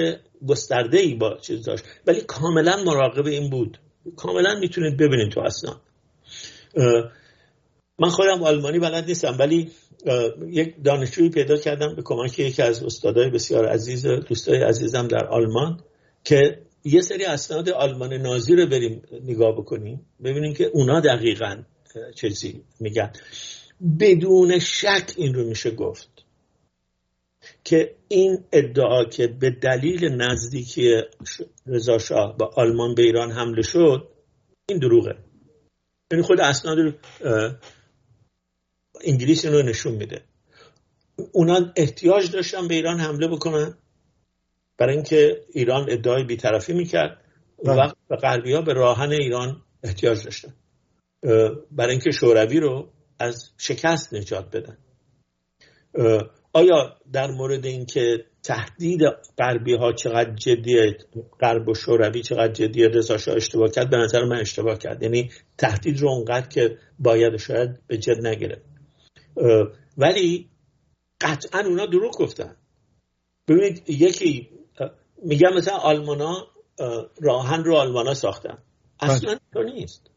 [0.47, 1.83] گسترده ای با چیز داشت.
[2.07, 3.79] ولی کاملا مراقب این بود.
[4.15, 5.81] کاملا می‌تونید ببینید تو اصلا.
[7.99, 9.71] من خودم آلمانی بلد نیستم ولی
[10.47, 15.79] یک دانشجویی پیدا کردم به کمک یکی از استادای بسیار عزیز دوستای عزیزم در آلمان
[16.23, 21.63] که یه سری اسناد آلمان نازی رو بریم نگاه بکنیم ببینیم که اونا دقیقا
[22.15, 23.11] چیزی میگن.
[23.99, 26.09] بدون شک این رو میشه گفت
[27.63, 31.01] که این ادعا که به دلیل نزدیکی
[31.65, 34.09] رضا شاه با آلمان به ایران حمله شد
[34.69, 35.15] این دروغه.
[36.11, 36.77] یعنی خود اسناد
[39.03, 40.21] انگلیس رو نشون میده.
[41.31, 43.77] اونا احتیاج داشتن به ایران حمله بکنن.
[44.77, 47.21] برای اینکه ایران ادعای بیطرفی می‌کرد.
[47.65, 47.93] بله.
[48.09, 50.53] و غربی ها به راهن ایران احتیاج داشتن.
[51.71, 54.77] برای اینکه شوروی رو از شکست نجات بدن.
[56.53, 59.01] آیا در مورد اینکه تهدید
[59.37, 60.97] غربی ها چقدر جدیه
[61.39, 65.03] غرب و شوروی چقدر جدیه رضا اشتباه کرد؟ به نظر من اشتباه کرد.
[65.03, 68.61] یعنی تهدید رو اونقدر که باید شاید به جد نگیره
[69.97, 70.49] ولی
[71.21, 72.55] قطعا اونا دروغ گفتن.
[73.47, 74.49] ببینید یکی
[75.23, 76.47] میگم مثلا آلمانا
[77.21, 78.57] راهن رو آلمانا ساختن.
[78.99, 80.11] اصلا تو نیست.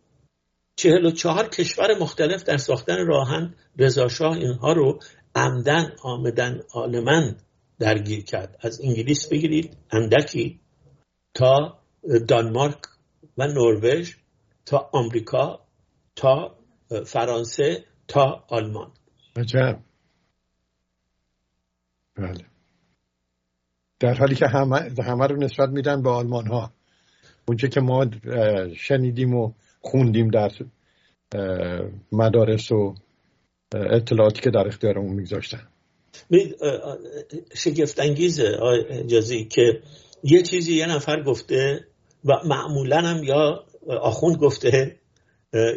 [0.76, 4.98] چهل و چهار کشور مختلف در ساختن راهن رضاشاه اینها رو
[5.35, 7.37] عمدن آمدن آلمان
[7.78, 8.56] درگیر کرد.
[8.61, 10.61] از انگلیس بگیرید اندکی
[11.35, 11.78] تا
[12.28, 12.78] دانمارک
[13.38, 14.14] و نروژ
[14.66, 15.61] تا آمریکا
[16.16, 16.59] تا
[17.06, 18.92] فرانسه تا آلمان.
[19.37, 19.80] عجب.
[22.14, 22.44] بله.
[24.00, 26.72] در حالی که همه, همه رو نسبت میدن به آلمان ها
[27.48, 28.06] اونچه که ما
[28.76, 30.50] شنیدیم و خوندیم در
[32.12, 32.94] مدارس و
[33.74, 35.68] اطلاعاتی که در اختیارمون میگذاشتن.
[37.54, 38.58] شگفت انگیزه
[38.90, 39.82] اجازی که
[40.24, 41.86] یه چیزی یه نفر گفته
[42.24, 44.96] و معمولا هم یا آخوند گفته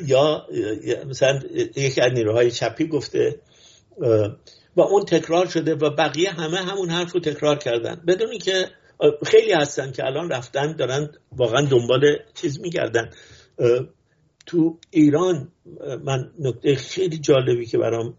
[0.05, 0.47] یا
[1.07, 1.39] مثلا
[1.75, 3.39] یکی از نیروهای چپی گفته
[4.75, 8.01] و اون تکرار شده و بقیه همه همون حرف رو تکرار کردن.
[8.07, 8.65] بدونی که
[9.25, 12.01] خیلی هستن که الان رفتن دارن واقعا دنبال
[12.33, 13.09] چیز میگردن.
[14.45, 15.51] تو ایران
[16.03, 18.13] من نکته خیلی جالبی که برام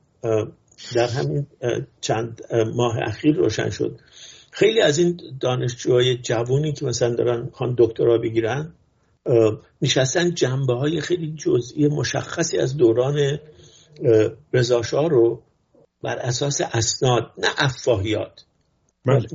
[0.94, 1.46] در همین
[2.00, 2.42] چند
[2.74, 4.00] ماه اخیر روشن شد.
[4.50, 8.74] خیلی از این دانشجوهای جوونی که مثلا دارن خان دکترا بگیرن
[9.82, 13.38] نشستن جنبه های خیلی جزئی مشخصی از دوران
[14.52, 15.42] رضاشاه رو
[16.02, 18.44] بر اساس اسناد نه افواهیات.
[19.06, 19.28] بله.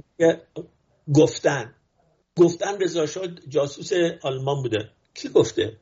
[1.14, 1.74] گفتن.
[2.38, 4.90] گفتن رضاشاه جاسوس آلمان بوده.
[5.14, 5.78] کی گفته؟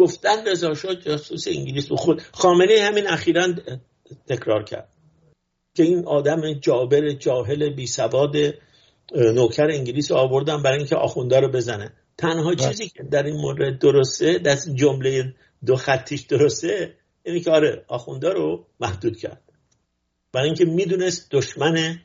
[0.00, 3.46] گفتن رضا جاسوس انگلیس و خود خامنه همین اخیرا
[4.28, 4.88] تکرار کرد
[5.74, 8.36] که این آدم جابر جاهل بی سواد
[9.14, 11.92] نوکر انگلیس رو آوردن برای اینکه آخونده رو بزنه.
[12.18, 12.68] تنها بله.
[12.68, 15.34] چیزی که در این مورد درسته در جمله
[15.66, 19.42] دو خطیش درسته اینه که آره آخونده رو محدود کرد.
[20.32, 21.98] برای اینکه می‌دونست دشمن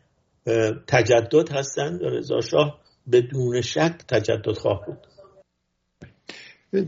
[0.88, 2.00] تجدد هستن.
[2.00, 2.82] رضا شاه
[3.12, 5.15] بدون شک تجدد خواه بود.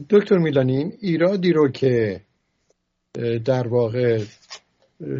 [0.09, 2.21] دکتر میلانی ایرادی رو که
[3.45, 4.23] در واقع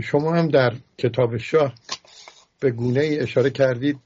[0.02, 1.74] شما هم در کتاب شاه
[2.60, 4.00] به گونه ای اشاره کردید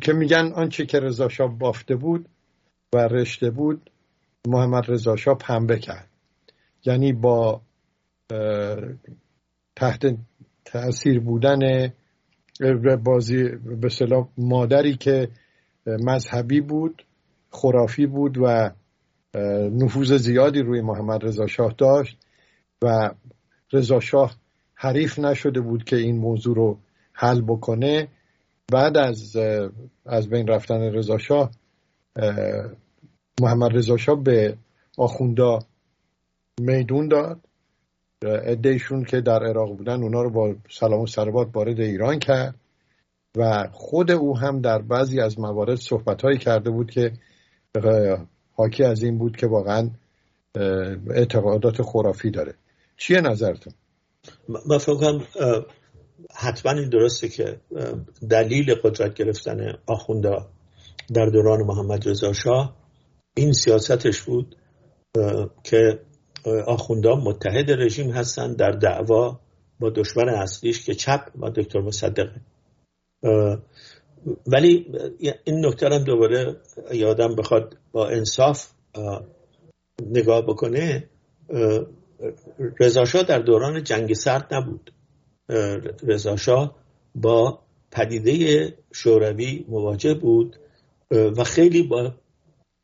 [0.00, 2.28] که میگن آنچه که رضا شاه بافته بود
[2.94, 3.90] و رشته بود
[4.46, 6.08] محمد رضا شاه پنبه کرد.
[6.84, 7.60] یعنی با
[9.76, 10.16] تحت
[10.64, 11.92] تاثیر بودن
[13.04, 13.44] بازی
[13.80, 15.28] به مادری که
[15.86, 17.02] مذهبی بود
[17.50, 18.70] خرافی بود و
[19.70, 22.18] نفوذ زیادی روی محمد رضا شاه داشت
[22.82, 23.10] و
[23.72, 24.36] رضا شاه
[24.74, 26.78] حریف نشده بود که این موضوع رو
[27.12, 28.08] حل بکنه.
[28.72, 29.36] بعد از
[30.06, 31.50] از بین رفتن رضا شاه
[33.40, 34.56] محمد رضا شاه به
[34.98, 35.58] آخوندا
[36.60, 37.40] میدون داد.
[38.22, 42.54] ادهشون که در عراق بودن اونا رو با سلام و سربات وارد ایران کرد
[43.36, 47.12] و خود او هم در بعضی از موارد صحبت کرده بود که
[48.56, 49.90] حاکی از این بود که واقعا
[51.10, 52.54] اعتقادات خرافی داره
[52.96, 53.72] چیه نظرتون؟
[54.66, 55.20] من فکر
[56.34, 57.60] حتما این درسته که
[58.30, 60.48] دلیل قدرت گرفتن آخوندا
[61.14, 62.76] در دوران محمد رضا شاه
[63.34, 64.56] این سیاستش بود
[65.64, 66.00] که
[66.66, 69.40] آخوندا متحد رژیم هستن در دعوا
[69.80, 72.40] با دشمن اصلیش که چپ و دکتر مصدقه
[74.46, 74.92] ولی
[75.44, 76.56] این نکته هم دوباره
[76.92, 78.66] یادم بخواد با انصاف
[80.06, 81.08] نگاه بکنه
[82.80, 84.92] رضاشاه در دوران جنگ سرد نبود.
[86.02, 86.76] رضاشاه
[87.14, 87.62] با
[87.92, 90.56] پدیده شوروی مواجه بود
[91.10, 92.14] و خیلی با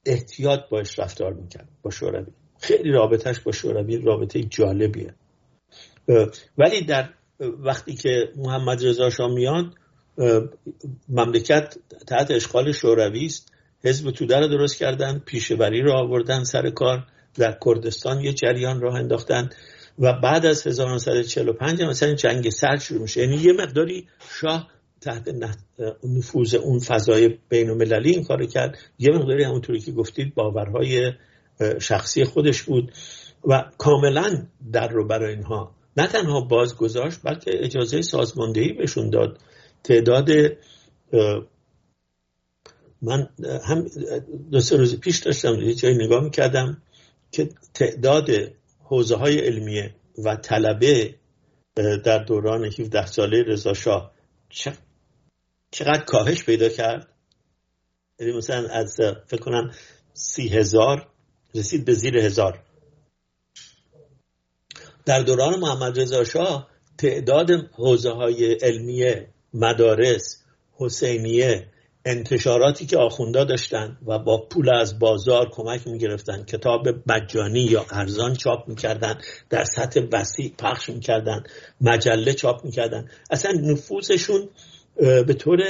[0.06, 2.32] احتیاط باش رفتار می‌کرد با شوروی.
[2.58, 5.14] خیلی رابطهش با شوروی رابطه جالبیه.
[6.58, 7.08] ولی در
[7.40, 9.74] وقتی که محمد رضا شاه میاد
[11.08, 13.52] مملکت تحت اشغال شوروی است.
[13.84, 17.06] حزب توده رو درست کردن پیشوری رو آوردن سر کار.
[17.34, 19.50] در کردستان یه جریان راه انداختن.
[19.98, 23.20] و بعد از 1945 مثلا جنگ سرد شروع میشه.
[23.20, 24.08] یعنی یه مقداری
[24.40, 24.68] شاه
[25.00, 25.28] تحت
[26.04, 28.78] نفوذ اون فضای بین المللی این کار کرد.
[28.98, 31.12] یه مقداری همونطوری که گفتید باورهای
[31.80, 32.92] شخصی خودش بود.
[33.44, 35.74] و کاملا در رو برای اینها.
[35.96, 39.38] نه تنها باز گذاشت بلکه اجازه سازماندهی بهشون داد.
[39.84, 40.30] تعداد
[43.02, 43.28] من
[43.64, 43.86] هم
[44.50, 46.82] دو سه روز پیش داشتم یه جایی نگاه می‌کردم
[47.32, 48.30] که تعداد
[48.84, 51.14] حوزه های علمیه و طلبه
[52.04, 54.12] در دوران 17 ساله رضا شاه
[55.70, 57.08] چقدر کاهش پیدا کرد؟
[58.18, 58.96] یعنی مثلا از
[59.26, 59.70] فکر کنم
[60.12, 61.08] سی هزار
[61.54, 62.62] رسید به زیر هزار.
[65.04, 66.68] در دوران محمد رضا شاه
[66.98, 70.42] تعداد حوزه های علمیه مدارس
[70.78, 71.66] حسینیه
[72.04, 78.34] انتشاراتی که آخوندا داشتن و با پول از بازار کمک می‌گرفتن کتاب مجانی یا ارزان
[78.34, 79.18] چاپ می‌کردن
[79.50, 81.42] در سطح وسیع پخش می‌کردن
[81.80, 83.08] مجله چاپ می‌کردن.
[83.30, 84.48] اصلا نفوذشون
[84.96, 85.60] به طور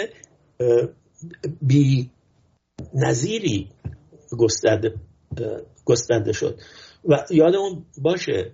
[1.62, 2.10] بی
[2.94, 3.68] نظیری
[4.38, 4.94] گسترده,
[5.84, 6.60] گسترده شد.
[7.04, 8.52] و یادمون باشه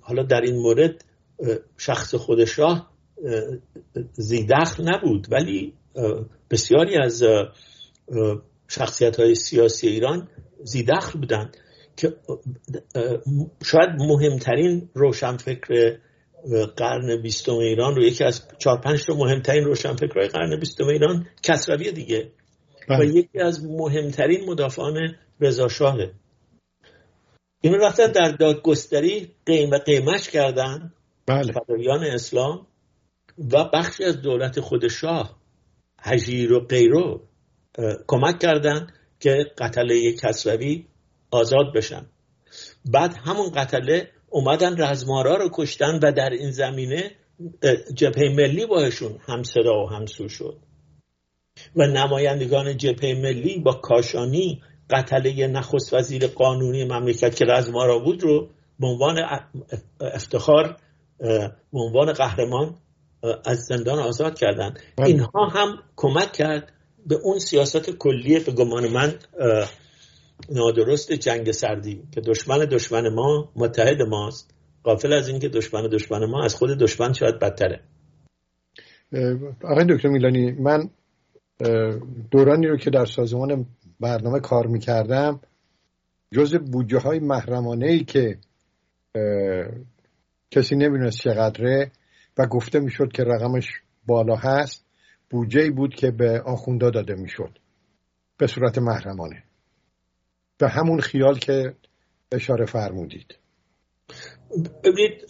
[0.00, 1.04] حالا در این مورد
[1.76, 2.90] شخص خود شاه
[4.12, 5.26] زیدخل نبود.
[5.30, 5.74] ولی
[6.50, 7.22] بسیاری از
[8.68, 10.28] شخصیت های سیاسی ایران
[10.62, 11.56] زیدخل بودند
[11.96, 12.16] که
[13.64, 15.98] شاید مهمترین روشنفکر
[16.76, 21.92] قرن بیستم ایران رو یکی از چهار پنج تا مهمترین روشنفکرهای قرن بیستم ایران کسروی
[21.92, 22.30] دیگه.
[22.88, 23.06] و بله.
[23.06, 26.12] یکی از مهمترین مدافعان رضا شاهه.
[27.60, 30.92] این رفتن در دادگستری قیم قیمش کردن.
[31.26, 31.52] بله.
[31.52, 32.66] فدایان اسلام.
[33.52, 35.38] و بخشی از دولت خود شاه
[35.98, 37.20] هجیر و غیرو
[38.06, 38.86] کمک کردن
[39.20, 40.86] که قتله کسروی
[41.30, 42.06] آزاد بشن.
[42.84, 47.10] بعد همون قتله اومدن رزمارا رو کشتن و در این زمینه
[47.94, 50.58] جبهه ملی باهشون هم صدا و همسو شد.
[51.76, 58.48] و نمایندگان جبهه ملی با کاشانی قتله نخست وزیر قانونی مملکت که رزمارا بود رو
[58.80, 59.16] به عنوان
[60.00, 60.76] افتخار
[61.72, 62.74] به عنوان قهرمان
[63.44, 64.74] از زندان آزاد کردن.
[64.96, 65.06] بله.
[65.06, 66.72] اینها هم کمک کرد
[67.06, 69.14] به اون سیاست کلی به گمان من
[70.50, 74.54] نادرست جنگ سردی که دشمن دشمن ما متحد ماست.
[74.82, 77.80] قافل از اینکه دشمن دشمن ما از خود دشمن شاید بدتره.
[79.64, 80.90] آقای دکتر میلانی من
[82.30, 83.66] دورانی رو که در سازمان
[84.00, 85.40] برنامه کار می‌کردم
[86.34, 88.38] جز بودجه های محرمانه ای که
[90.50, 91.90] کسی نمی‌دونست چقدره
[92.38, 93.66] و گفته می‌شد که رقمش
[94.06, 94.84] بالا هست.
[95.30, 97.58] بودجه بود که به آخوندا داده می‌شد.
[98.38, 99.42] به صورت محرمانه.
[100.58, 101.74] به همون خیال که
[102.32, 103.38] اشاره فرمودید.
[104.84, 105.26] ببینید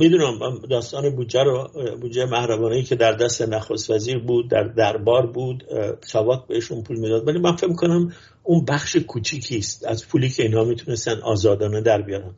[0.00, 0.38] می‌دونم
[0.70, 1.68] داستان بودجه رو
[2.00, 5.64] بودجه محرمانه که در دست نخست وزیر بود در دربار بود
[6.00, 7.28] ساواک بهشون پول می‌داد.
[7.28, 8.12] ولی من فکر کنم
[8.42, 12.34] اون بخش کوچیکی است از پولی که اینها می‌تونستن آزادانه در بیارن.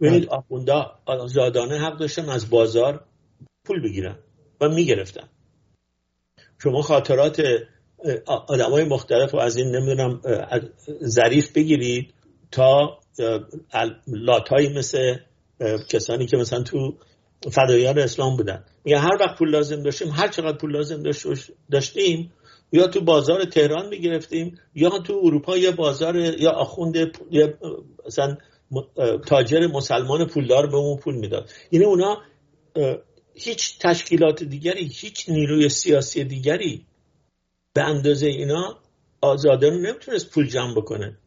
[0.00, 0.36] ببینید بله.
[0.38, 3.04] آخوندا آزادانه حق داشتن از بازار
[3.70, 4.16] پول بگیرن
[4.60, 5.28] و می‌گرفتن
[6.62, 7.42] شما خاطرات
[8.26, 10.20] آدم های مختلف رو از این نمی‌دونم
[11.04, 12.14] ظریف بگیرید
[12.50, 12.98] تا
[14.06, 15.16] لاتایی مثل
[15.88, 16.94] کسانی که مثلا تو
[17.52, 18.64] فدایان اسلام بودن.
[18.84, 21.02] میگه هر وقت پول لازم داشتیم هر چقدر پول لازم
[21.70, 22.32] داشتیم
[22.72, 26.96] یا تو بازار تهران می‌گرفتیم یا تو اروپا یا بازار یا آخوند
[27.30, 27.54] یا
[28.06, 28.36] مثلا
[29.26, 31.50] تاجر مسلمان پولدار به اون پول می‌داد.
[31.70, 32.22] یعنی اونا
[33.34, 36.86] هیچ تشکیلات دیگری هیچ نیروی سیاسی دیگری
[37.72, 38.78] به اندازه اینا
[39.20, 41.18] آزاده رو نمی‌تونست پول جمع بکنه.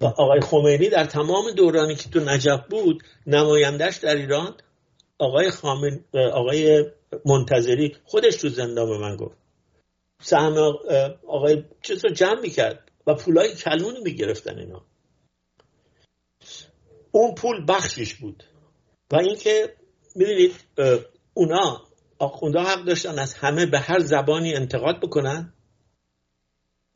[0.00, 4.56] آقای خمینی در تمام دورانی که تو نجف بود نمایندش در ایران
[5.18, 6.84] آقای خامن آقای
[7.26, 9.36] منتظری خودش تو زندان به من گفت.
[10.22, 10.56] سهم
[11.28, 14.84] آقای چیز رو جمع می‌کرد و پولای کلونی می‌گرفتن اینا.
[17.10, 18.44] اون پول بخشش بود.
[19.12, 19.76] و اینکه
[20.16, 20.54] می‌دونید
[21.34, 21.82] اونا
[22.18, 25.52] آخونده حق داشتن از همه به هر زبانی انتقاد بکنن.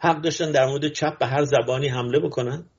[0.01, 2.71] حق داشتن در مورد چپ به هر زبانی حمله بکنن.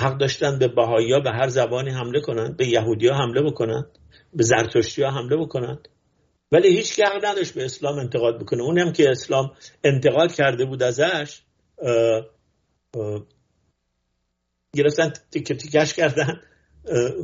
[0.00, 2.52] حق داشتن به بهایی به هر زبانی حمله کنن.
[2.52, 3.86] به یهودی ها حمله بکنن.
[4.34, 5.78] به زرتشتی ها حمله بکنن.
[6.52, 8.62] ولی هیچ که حق نداشت به اسلام انتقاد بکنه.
[8.62, 9.52] اون هم که اسلام
[9.84, 11.42] انتقاد کرده بود ازش
[14.74, 16.40] گرفتن تیکه تیکش کردن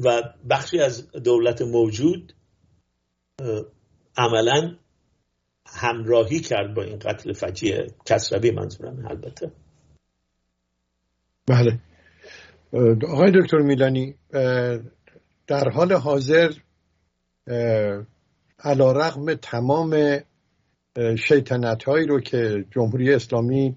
[0.05, 2.33] و بخشی از دولت موجود
[4.17, 4.77] عملا
[5.67, 7.87] همراهی کرد با این قتل فجیع.
[8.07, 9.53] کسروی منظورم البته.
[11.47, 11.79] بله.
[13.09, 14.15] آقای دکتر میلانی
[15.47, 16.51] در حال حاضر
[18.59, 20.19] علا رقم تمام
[21.29, 23.77] شیطنت هایی رو که جمهوری اسلامی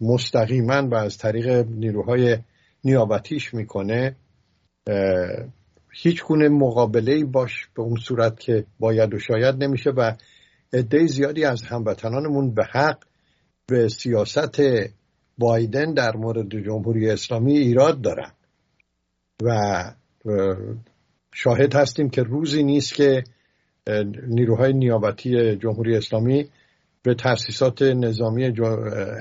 [0.00, 2.38] مستقیما و از طریق نیروهای
[2.84, 4.16] نیابتیش می‌کنه
[5.92, 10.12] هیچ گونه مقابله باش به اون صورت که باید و شاید نمیشه و
[10.72, 12.98] عده زیادی از هموطنانمون به حق
[13.66, 14.60] به سیاست
[15.38, 18.32] بایدن در مورد جمهوری اسلامی ایراد دارن.
[19.42, 19.82] و
[21.34, 23.24] شاهد هستیم که روزی نیست که
[24.26, 26.48] نیروهای نیابتی جمهوری اسلامی
[27.02, 28.52] به تاسیسات نظامی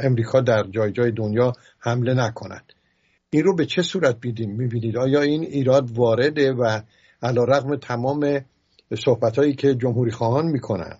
[0.03, 2.73] امریکا در جای جای دنیا حمله نکنند.
[3.29, 6.81] این رو به چه صورت بیدیم می‌بینید آیا این ایراد وارده و
[7.21, 8.45] علا رقم تمام
[9.05, 10.97] صحبت هایی که جمهوری خواهان می‌کنن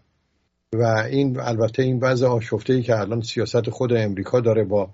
[0.74, 4.90] و این البته این وضع آشفته ای که الان سیاست خود امریکا داره با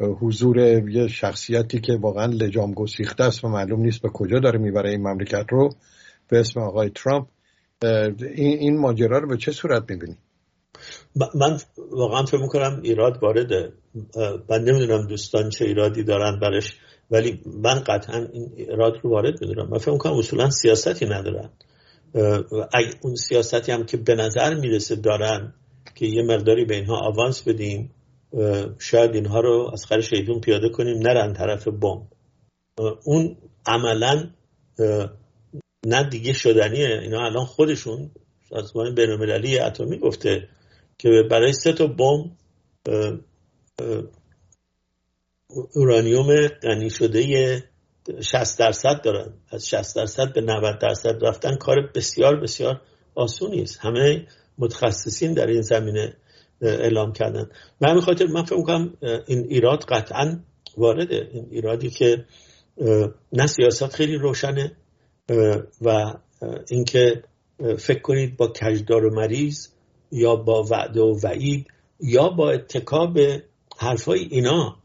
[0.00, 0.58] حضور
[0.88, 5.00] یه شخصیتی که واقعا لجام گسیخته است و معلوم نیست به کجا داره می‌بره این
[5.00, 5.70] مملکت رو
[6.28, 7.26] به اسم آقای ترامپ
[7.82, 10.16] این, این ماجرا رو به چه صورت می‌بینی؟
[11.34, 11.60] من
[11.90, 13.72] واقعا فکر می‌کنم ایراد وارده.
[14.48, 16.76] من نمی‌دونم دوستان چه ایرادی دارن برش
[17.10, 19.68] ولی من قطعا این ایراد رو وارد می‌دونم.
[19.68, 21.50] من فکر می‌کنم اصولا سیاستی ندارن.
[22.72, 25.54] اگه اون سیاستی هم که به نظر می‌رسه دارن
[25.94, 27.90] که یه مقداری به اینها آوانس بدیم
[28.78, 32.02] شاید اینها رو از خر شیطون پیاده کنیم نرن طرف بم
[33.04, 33.36] اون
[33.66, 34.30] عملا
[35.86, 37.00] نه دیگه شدنیه.
[37.02, 38.10] اینا الان خودشون
[38.50, 40.48] سازمان بینالمللی اتمی گفته
[41.00, 42.30] که برای سه تا بمب
[45.74, 47.62] اورانیوم غنی شده
[48.20, 49.32] 60 درصد دارن.
[49.50, 51.56] از 60 درصد به 90 درصد رفتن.
[51.56, 52.80] کار بسیار بسیار
[53.14, 53.78] آسونی است.
[53.80, 54.26] همه
[54.58, 56.16] متخصصین در این زمینه
[56.60, 57.50] اعلام کردن.
[57.80, 58.94] من خاطر من فکر کنم
[59.26, 60.40] این ایراد قطعا
[60.76, 61.28] وارده.
[61.32, 62.24] این ایرادی که
[63.32, 64.76] نه سیاست خیلی روشنه
[65.80, 66.14] و
[66.70, 67.22] اینکه
[67.78, 69.68] فکر کنید با کجدار و مریض
[70.12, 71.66] یا با وعده و وعید
[72.00, 73.42] یا با اتکا به
[73.78, 74.76] حرفای اینا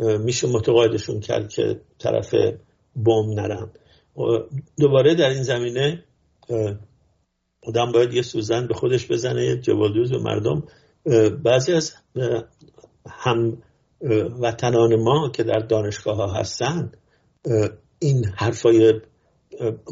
[0.00, 2.34] میشه متقاعدشون کرد که طرف
[2.96, 3.70] بم نرم.
[4.78, 6.04] دوباره در این زمینه
[7.62, 10.64] آدم باید یه سوزن به خودش بزنه جوالدوز و مردم.
[11.42, 11.94] بعضی از
[13.06, 13.62] هم
[14.40, 16.92] وطنان ما که در دانشگاه ها هستن
[17.98, 19.00] این حرفای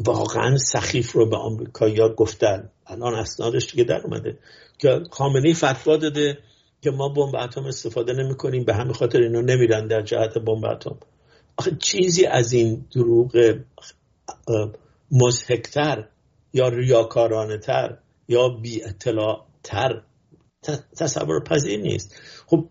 [0.05, 2.69] واقعا سخیف رو به آمریکایی‌ها گفتن.
[2.87, 4.37] الان اسنادش دیگه در اومده.
[4.77, 6.37] که خامنه فتوا داده
[6.81, 10.65] که ما بمب اتم استفاده نمی کنیم به همین خاطر اینا نمیرن در جهت بمب
[10.65, 10.97] اتم.
[11.57, 13.55] آخه چیزی از این دروغ
[15.11, 16.07] مزهکتر
[16.53, 17.97] یا ریاکارانه تر
[18.27, 20.01] یا بی اطلاع تر
[20.97, 22.15] تصور پذیر نیست.
[22.47, 22.65] خب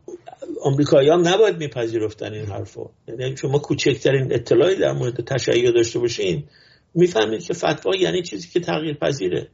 [0.62, 2.90] آمریکایی هم نباید میپذیرفتن این حرفو.
[3.08, 6.44] یعنی شما کوچکترین اطلاعی در مورد تشیع داشته باشین
[6.94, 9.48] می‌فهمید که فتوا یعنی چیزی که تغییر پذیره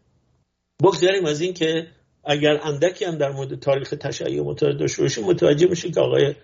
[0.82, 1.86] بگذاریم از این که
[2.24, 6.34] اگر اندکی هم در مورد تاریخ تشیع متوجه داشته باشیم متوجه میشه که آقای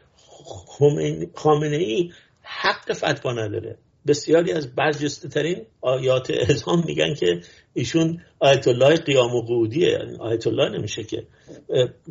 [1.34, 2.12] خامنه ای
[2.42, 3.78] حق فتوا نداره.
[4.06, 7.40] بسیاری از برجسته ترین آیات اعظام میگن که
[7.74, 11.26] ایشون آیت الله قیام و قودیه یعنی آیت الله نمیشه که.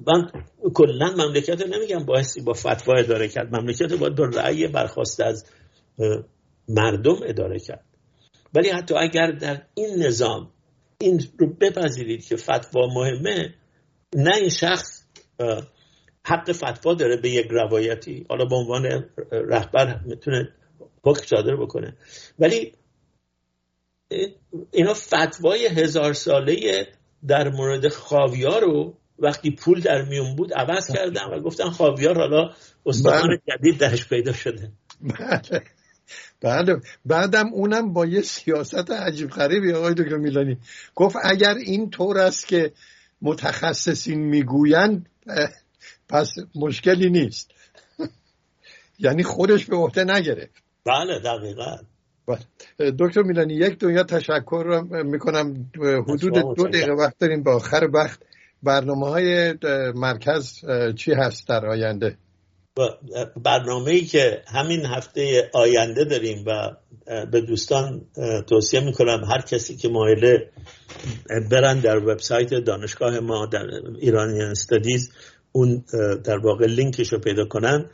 [0.08, 0.32] من
[0.74, 3.56] کلا مملکت رو نمیگم بایستی با فتوا اداره کرد.
[3.56, 5.46] مملکت باید با رأی برخواست از
[6.70, 7.86] مردم اداره کرد.
[8.54, 10.52] ولی حتی اگر در این نظام
[10.98, 13.54] این رو بپذیرید که فتوا مهمه
[14.16, 15.06] نه این شخص
[16.26, 18.26] حق فتوا داره به یک روایتی.
[18.30, 20.50] حالا به عنوان رهبر می‌تونه
[21.04, 21.98] حکم صادر بکنه.
[22.40, 22.74] ولی
[24.72, 26.88] اینا فتوای هزار ساله
[27.28, 32.54] در مورد خاویار رو وقتی پول در میون بود عوض کردن و گفتن خاویار حالا
[32.86, 33.58] استخوان بله.
[33.58, 34.72] جدید درش پیدا شده.
[35.02, 35.64] بله.
[36.42, 40.58] بله بعدم اونم با یه سیاست عجیب غریبی آقای دکتر میلانی.
[40.96, 42.72] گفت اگر این طور است که
[43.22, 45.10] متخصصین می‌گویند
[46.10, 47.52] پس مشکلی نیست.
[49.00, 50.64] یعنی خودش به عهده نگرفت.
[50.86, 51.78] بله دقیقا.
[52.28, 52.92] بله.
[53.00, 55.72] دکتر میلانی یک دنیا تشکر می‌کنم.
[56.08, 57.44] حدود دو دقیقه وقت داریم.
[57.44, 58.20] با آخر وقت
[58.64, 59.54] برنامه های
[59.96, 62.18] مرکز چی هست در آینده؟
[63.44, 66.72] برنامه ای که همین هفته آینده داریم و
[67.26, 68.02] به دوستان
[68.50, 70.52] توصیه می‌کنم هر کسی که مایله
[71.52, 73.66] برن در وبسایت دانشگاه ما در
[74.00, 75.12] ایرانیان استادیز
[75.52, 75.84] اون
[76.24, 77.90] در واقع لینکش رو پیدا کنن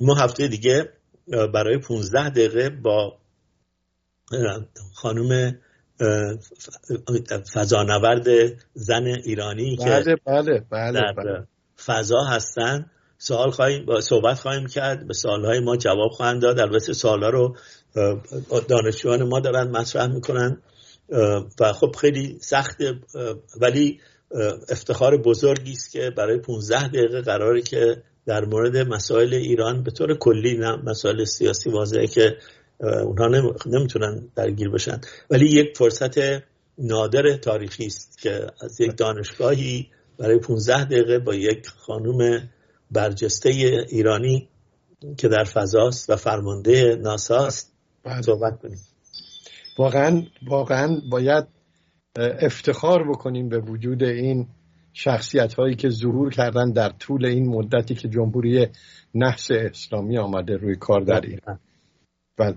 [0.00, 0.88] ما هفته دیگه
[1.54, 3.18] برای 15 دقیقه با
[4.94, 5.58] خانم
[7.54, 8.28] فضانورد
[8.74, 11.46] زن ایرانی بله بله بله در بله.
[11.86, 15.06] فضا هستن سوال خواهیم صحبت خواهیم کرد.
[15.06, 16.60] به سوالهای ما جواب خواهند داد.
[16.60, 17.56] البته سوالها رو
[18.68, 20.62] دانشجویان ما دارن مطرح می‌کنن.
[21.60, 22.76] و خب خیلی سخت
[23.60, 24.00] ولی
[24.68, 30.18] افتخار بزرگی است که برای 15 دقیقه قراره که در مورد مسائل ایران به طور
[30.18, 32.36] کلی نه مسائل سیاسی واضحه که
[32.80, 33.28] اونها
[33.66, 35.00] نمی‌تونن درگیر بشن.
[35.30, 36.42] ولی یک فرصت
[36.78, 39.88] نادر تاریخی است که از یک دانشگاهی
[40.18, 42.48] برای 15 دقیقه با یک خانم
[42.90, 43.50] برجسته
[43.88, 44.48] ایرانی
[45.18, 47.72] که در فضاست و فرمانده ناساست
[48.04, 48.22] بله.
[48.22, 48.78] صحبت کنیم
[49.78, 51.44] واقعا واقعا باید
[52.16, 54.48] افتخار بکنیم به وجود این
[54.92, 58.66] شخصیت هایی که ظهور کردن در طول این مدتی که جمهوری
[59.14, 61.58] نحس اسلامی آمده روی کار در ایران
[62.38, 62.56] بله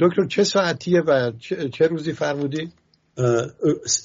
[0.00, 1.32] دکتر چه ساعتیه و
[1.72, 2.72] چه روزی فرمودی؟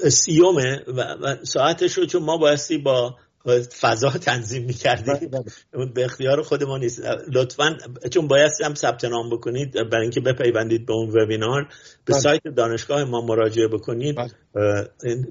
[0.10, 3.16] سیومه و ساعتش رو چون ما بایستی با
[3.82, 5.14] فضا تنظیم می‌کردیم.
[5.14, 5.28] بله،
[5.74, 5.86] بله.
[5.86, 7.02] به اختیار خود ما نیست.
[7.34, 7.78] لطفا
[8.12, 11.64] چون باید هم ثبت نام بکنید برای اینکه بپیوندید به اون وبینار
[12.06, 12.20] به بله.
[12.20, 14.16] سایت دانشگاه ما مراجعه بکنید.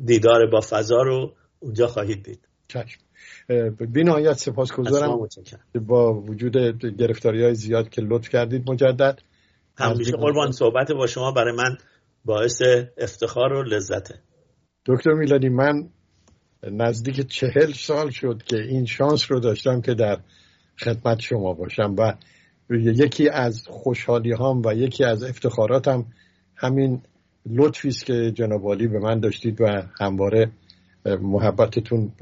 [0.05, 2.49] دیدار با فضا رو اونجا خواهید دید.
[2.69, 3.01] چشم.
[3.93, 5.29] بینایت سپاس گذارم
[5.87, 6.57] با وجود
[6.99, 9.19] گرفتاری های زیاد که لطف کردید مجدد.
[9.79, 11.77] همیشه قربان صحبت با شما برای من
[12.25, 12.63] باعث
[12.99, 14.15] افتخار و لذته.
[14.87, 15.89] دکتر میلانی من
[16.63, 20.19] نزدیک چهل سال شد که این شانس رو داشتم که در
[20.79, 22.13] خدمت شما باشم و
[22.71, 26.07] یکی از خوشحالی هام و یکی از افتخاراتم
[26.57, 27.03] همین
[27.47, 30.51] لطفی است که جناب به من داشتید و همواره
[31.07, 32.13] محبتتون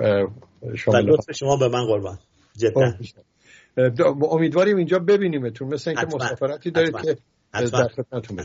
[0.76, 2.18] شما لطف شما به من قربان.
[2.56, 2.94] جدا.
[4.30, 7.16] امیدواریم اینجا ببینیمتون مثل اینکه مسافرتی دارید که
[7.52, 8.44] در خدمتتون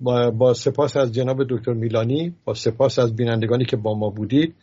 [0.00, 4.54] با, سپاس از جناب دکتر میلانی با سپاس از بینندگانی که با ما بودید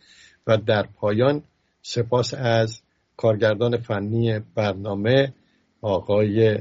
[0.46, 1.42] و در پایان
[1.82, 2.82] سپاس از
[3.16, 5.32] کارگردان فنی برنامه
[5.82, 6.58] آقای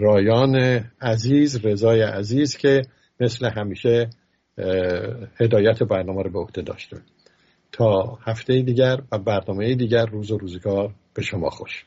[0.00, 2.82] رایان عزیز رضای عزیز که
[3.20, 4.10] مثل همیشه
[5.40, 6.96] هدایت برنامه رو به عهده داشته.
[7.72, 11.84] تا هفته دیگر و برنامه دیگر روز و روزگار به شما خوش.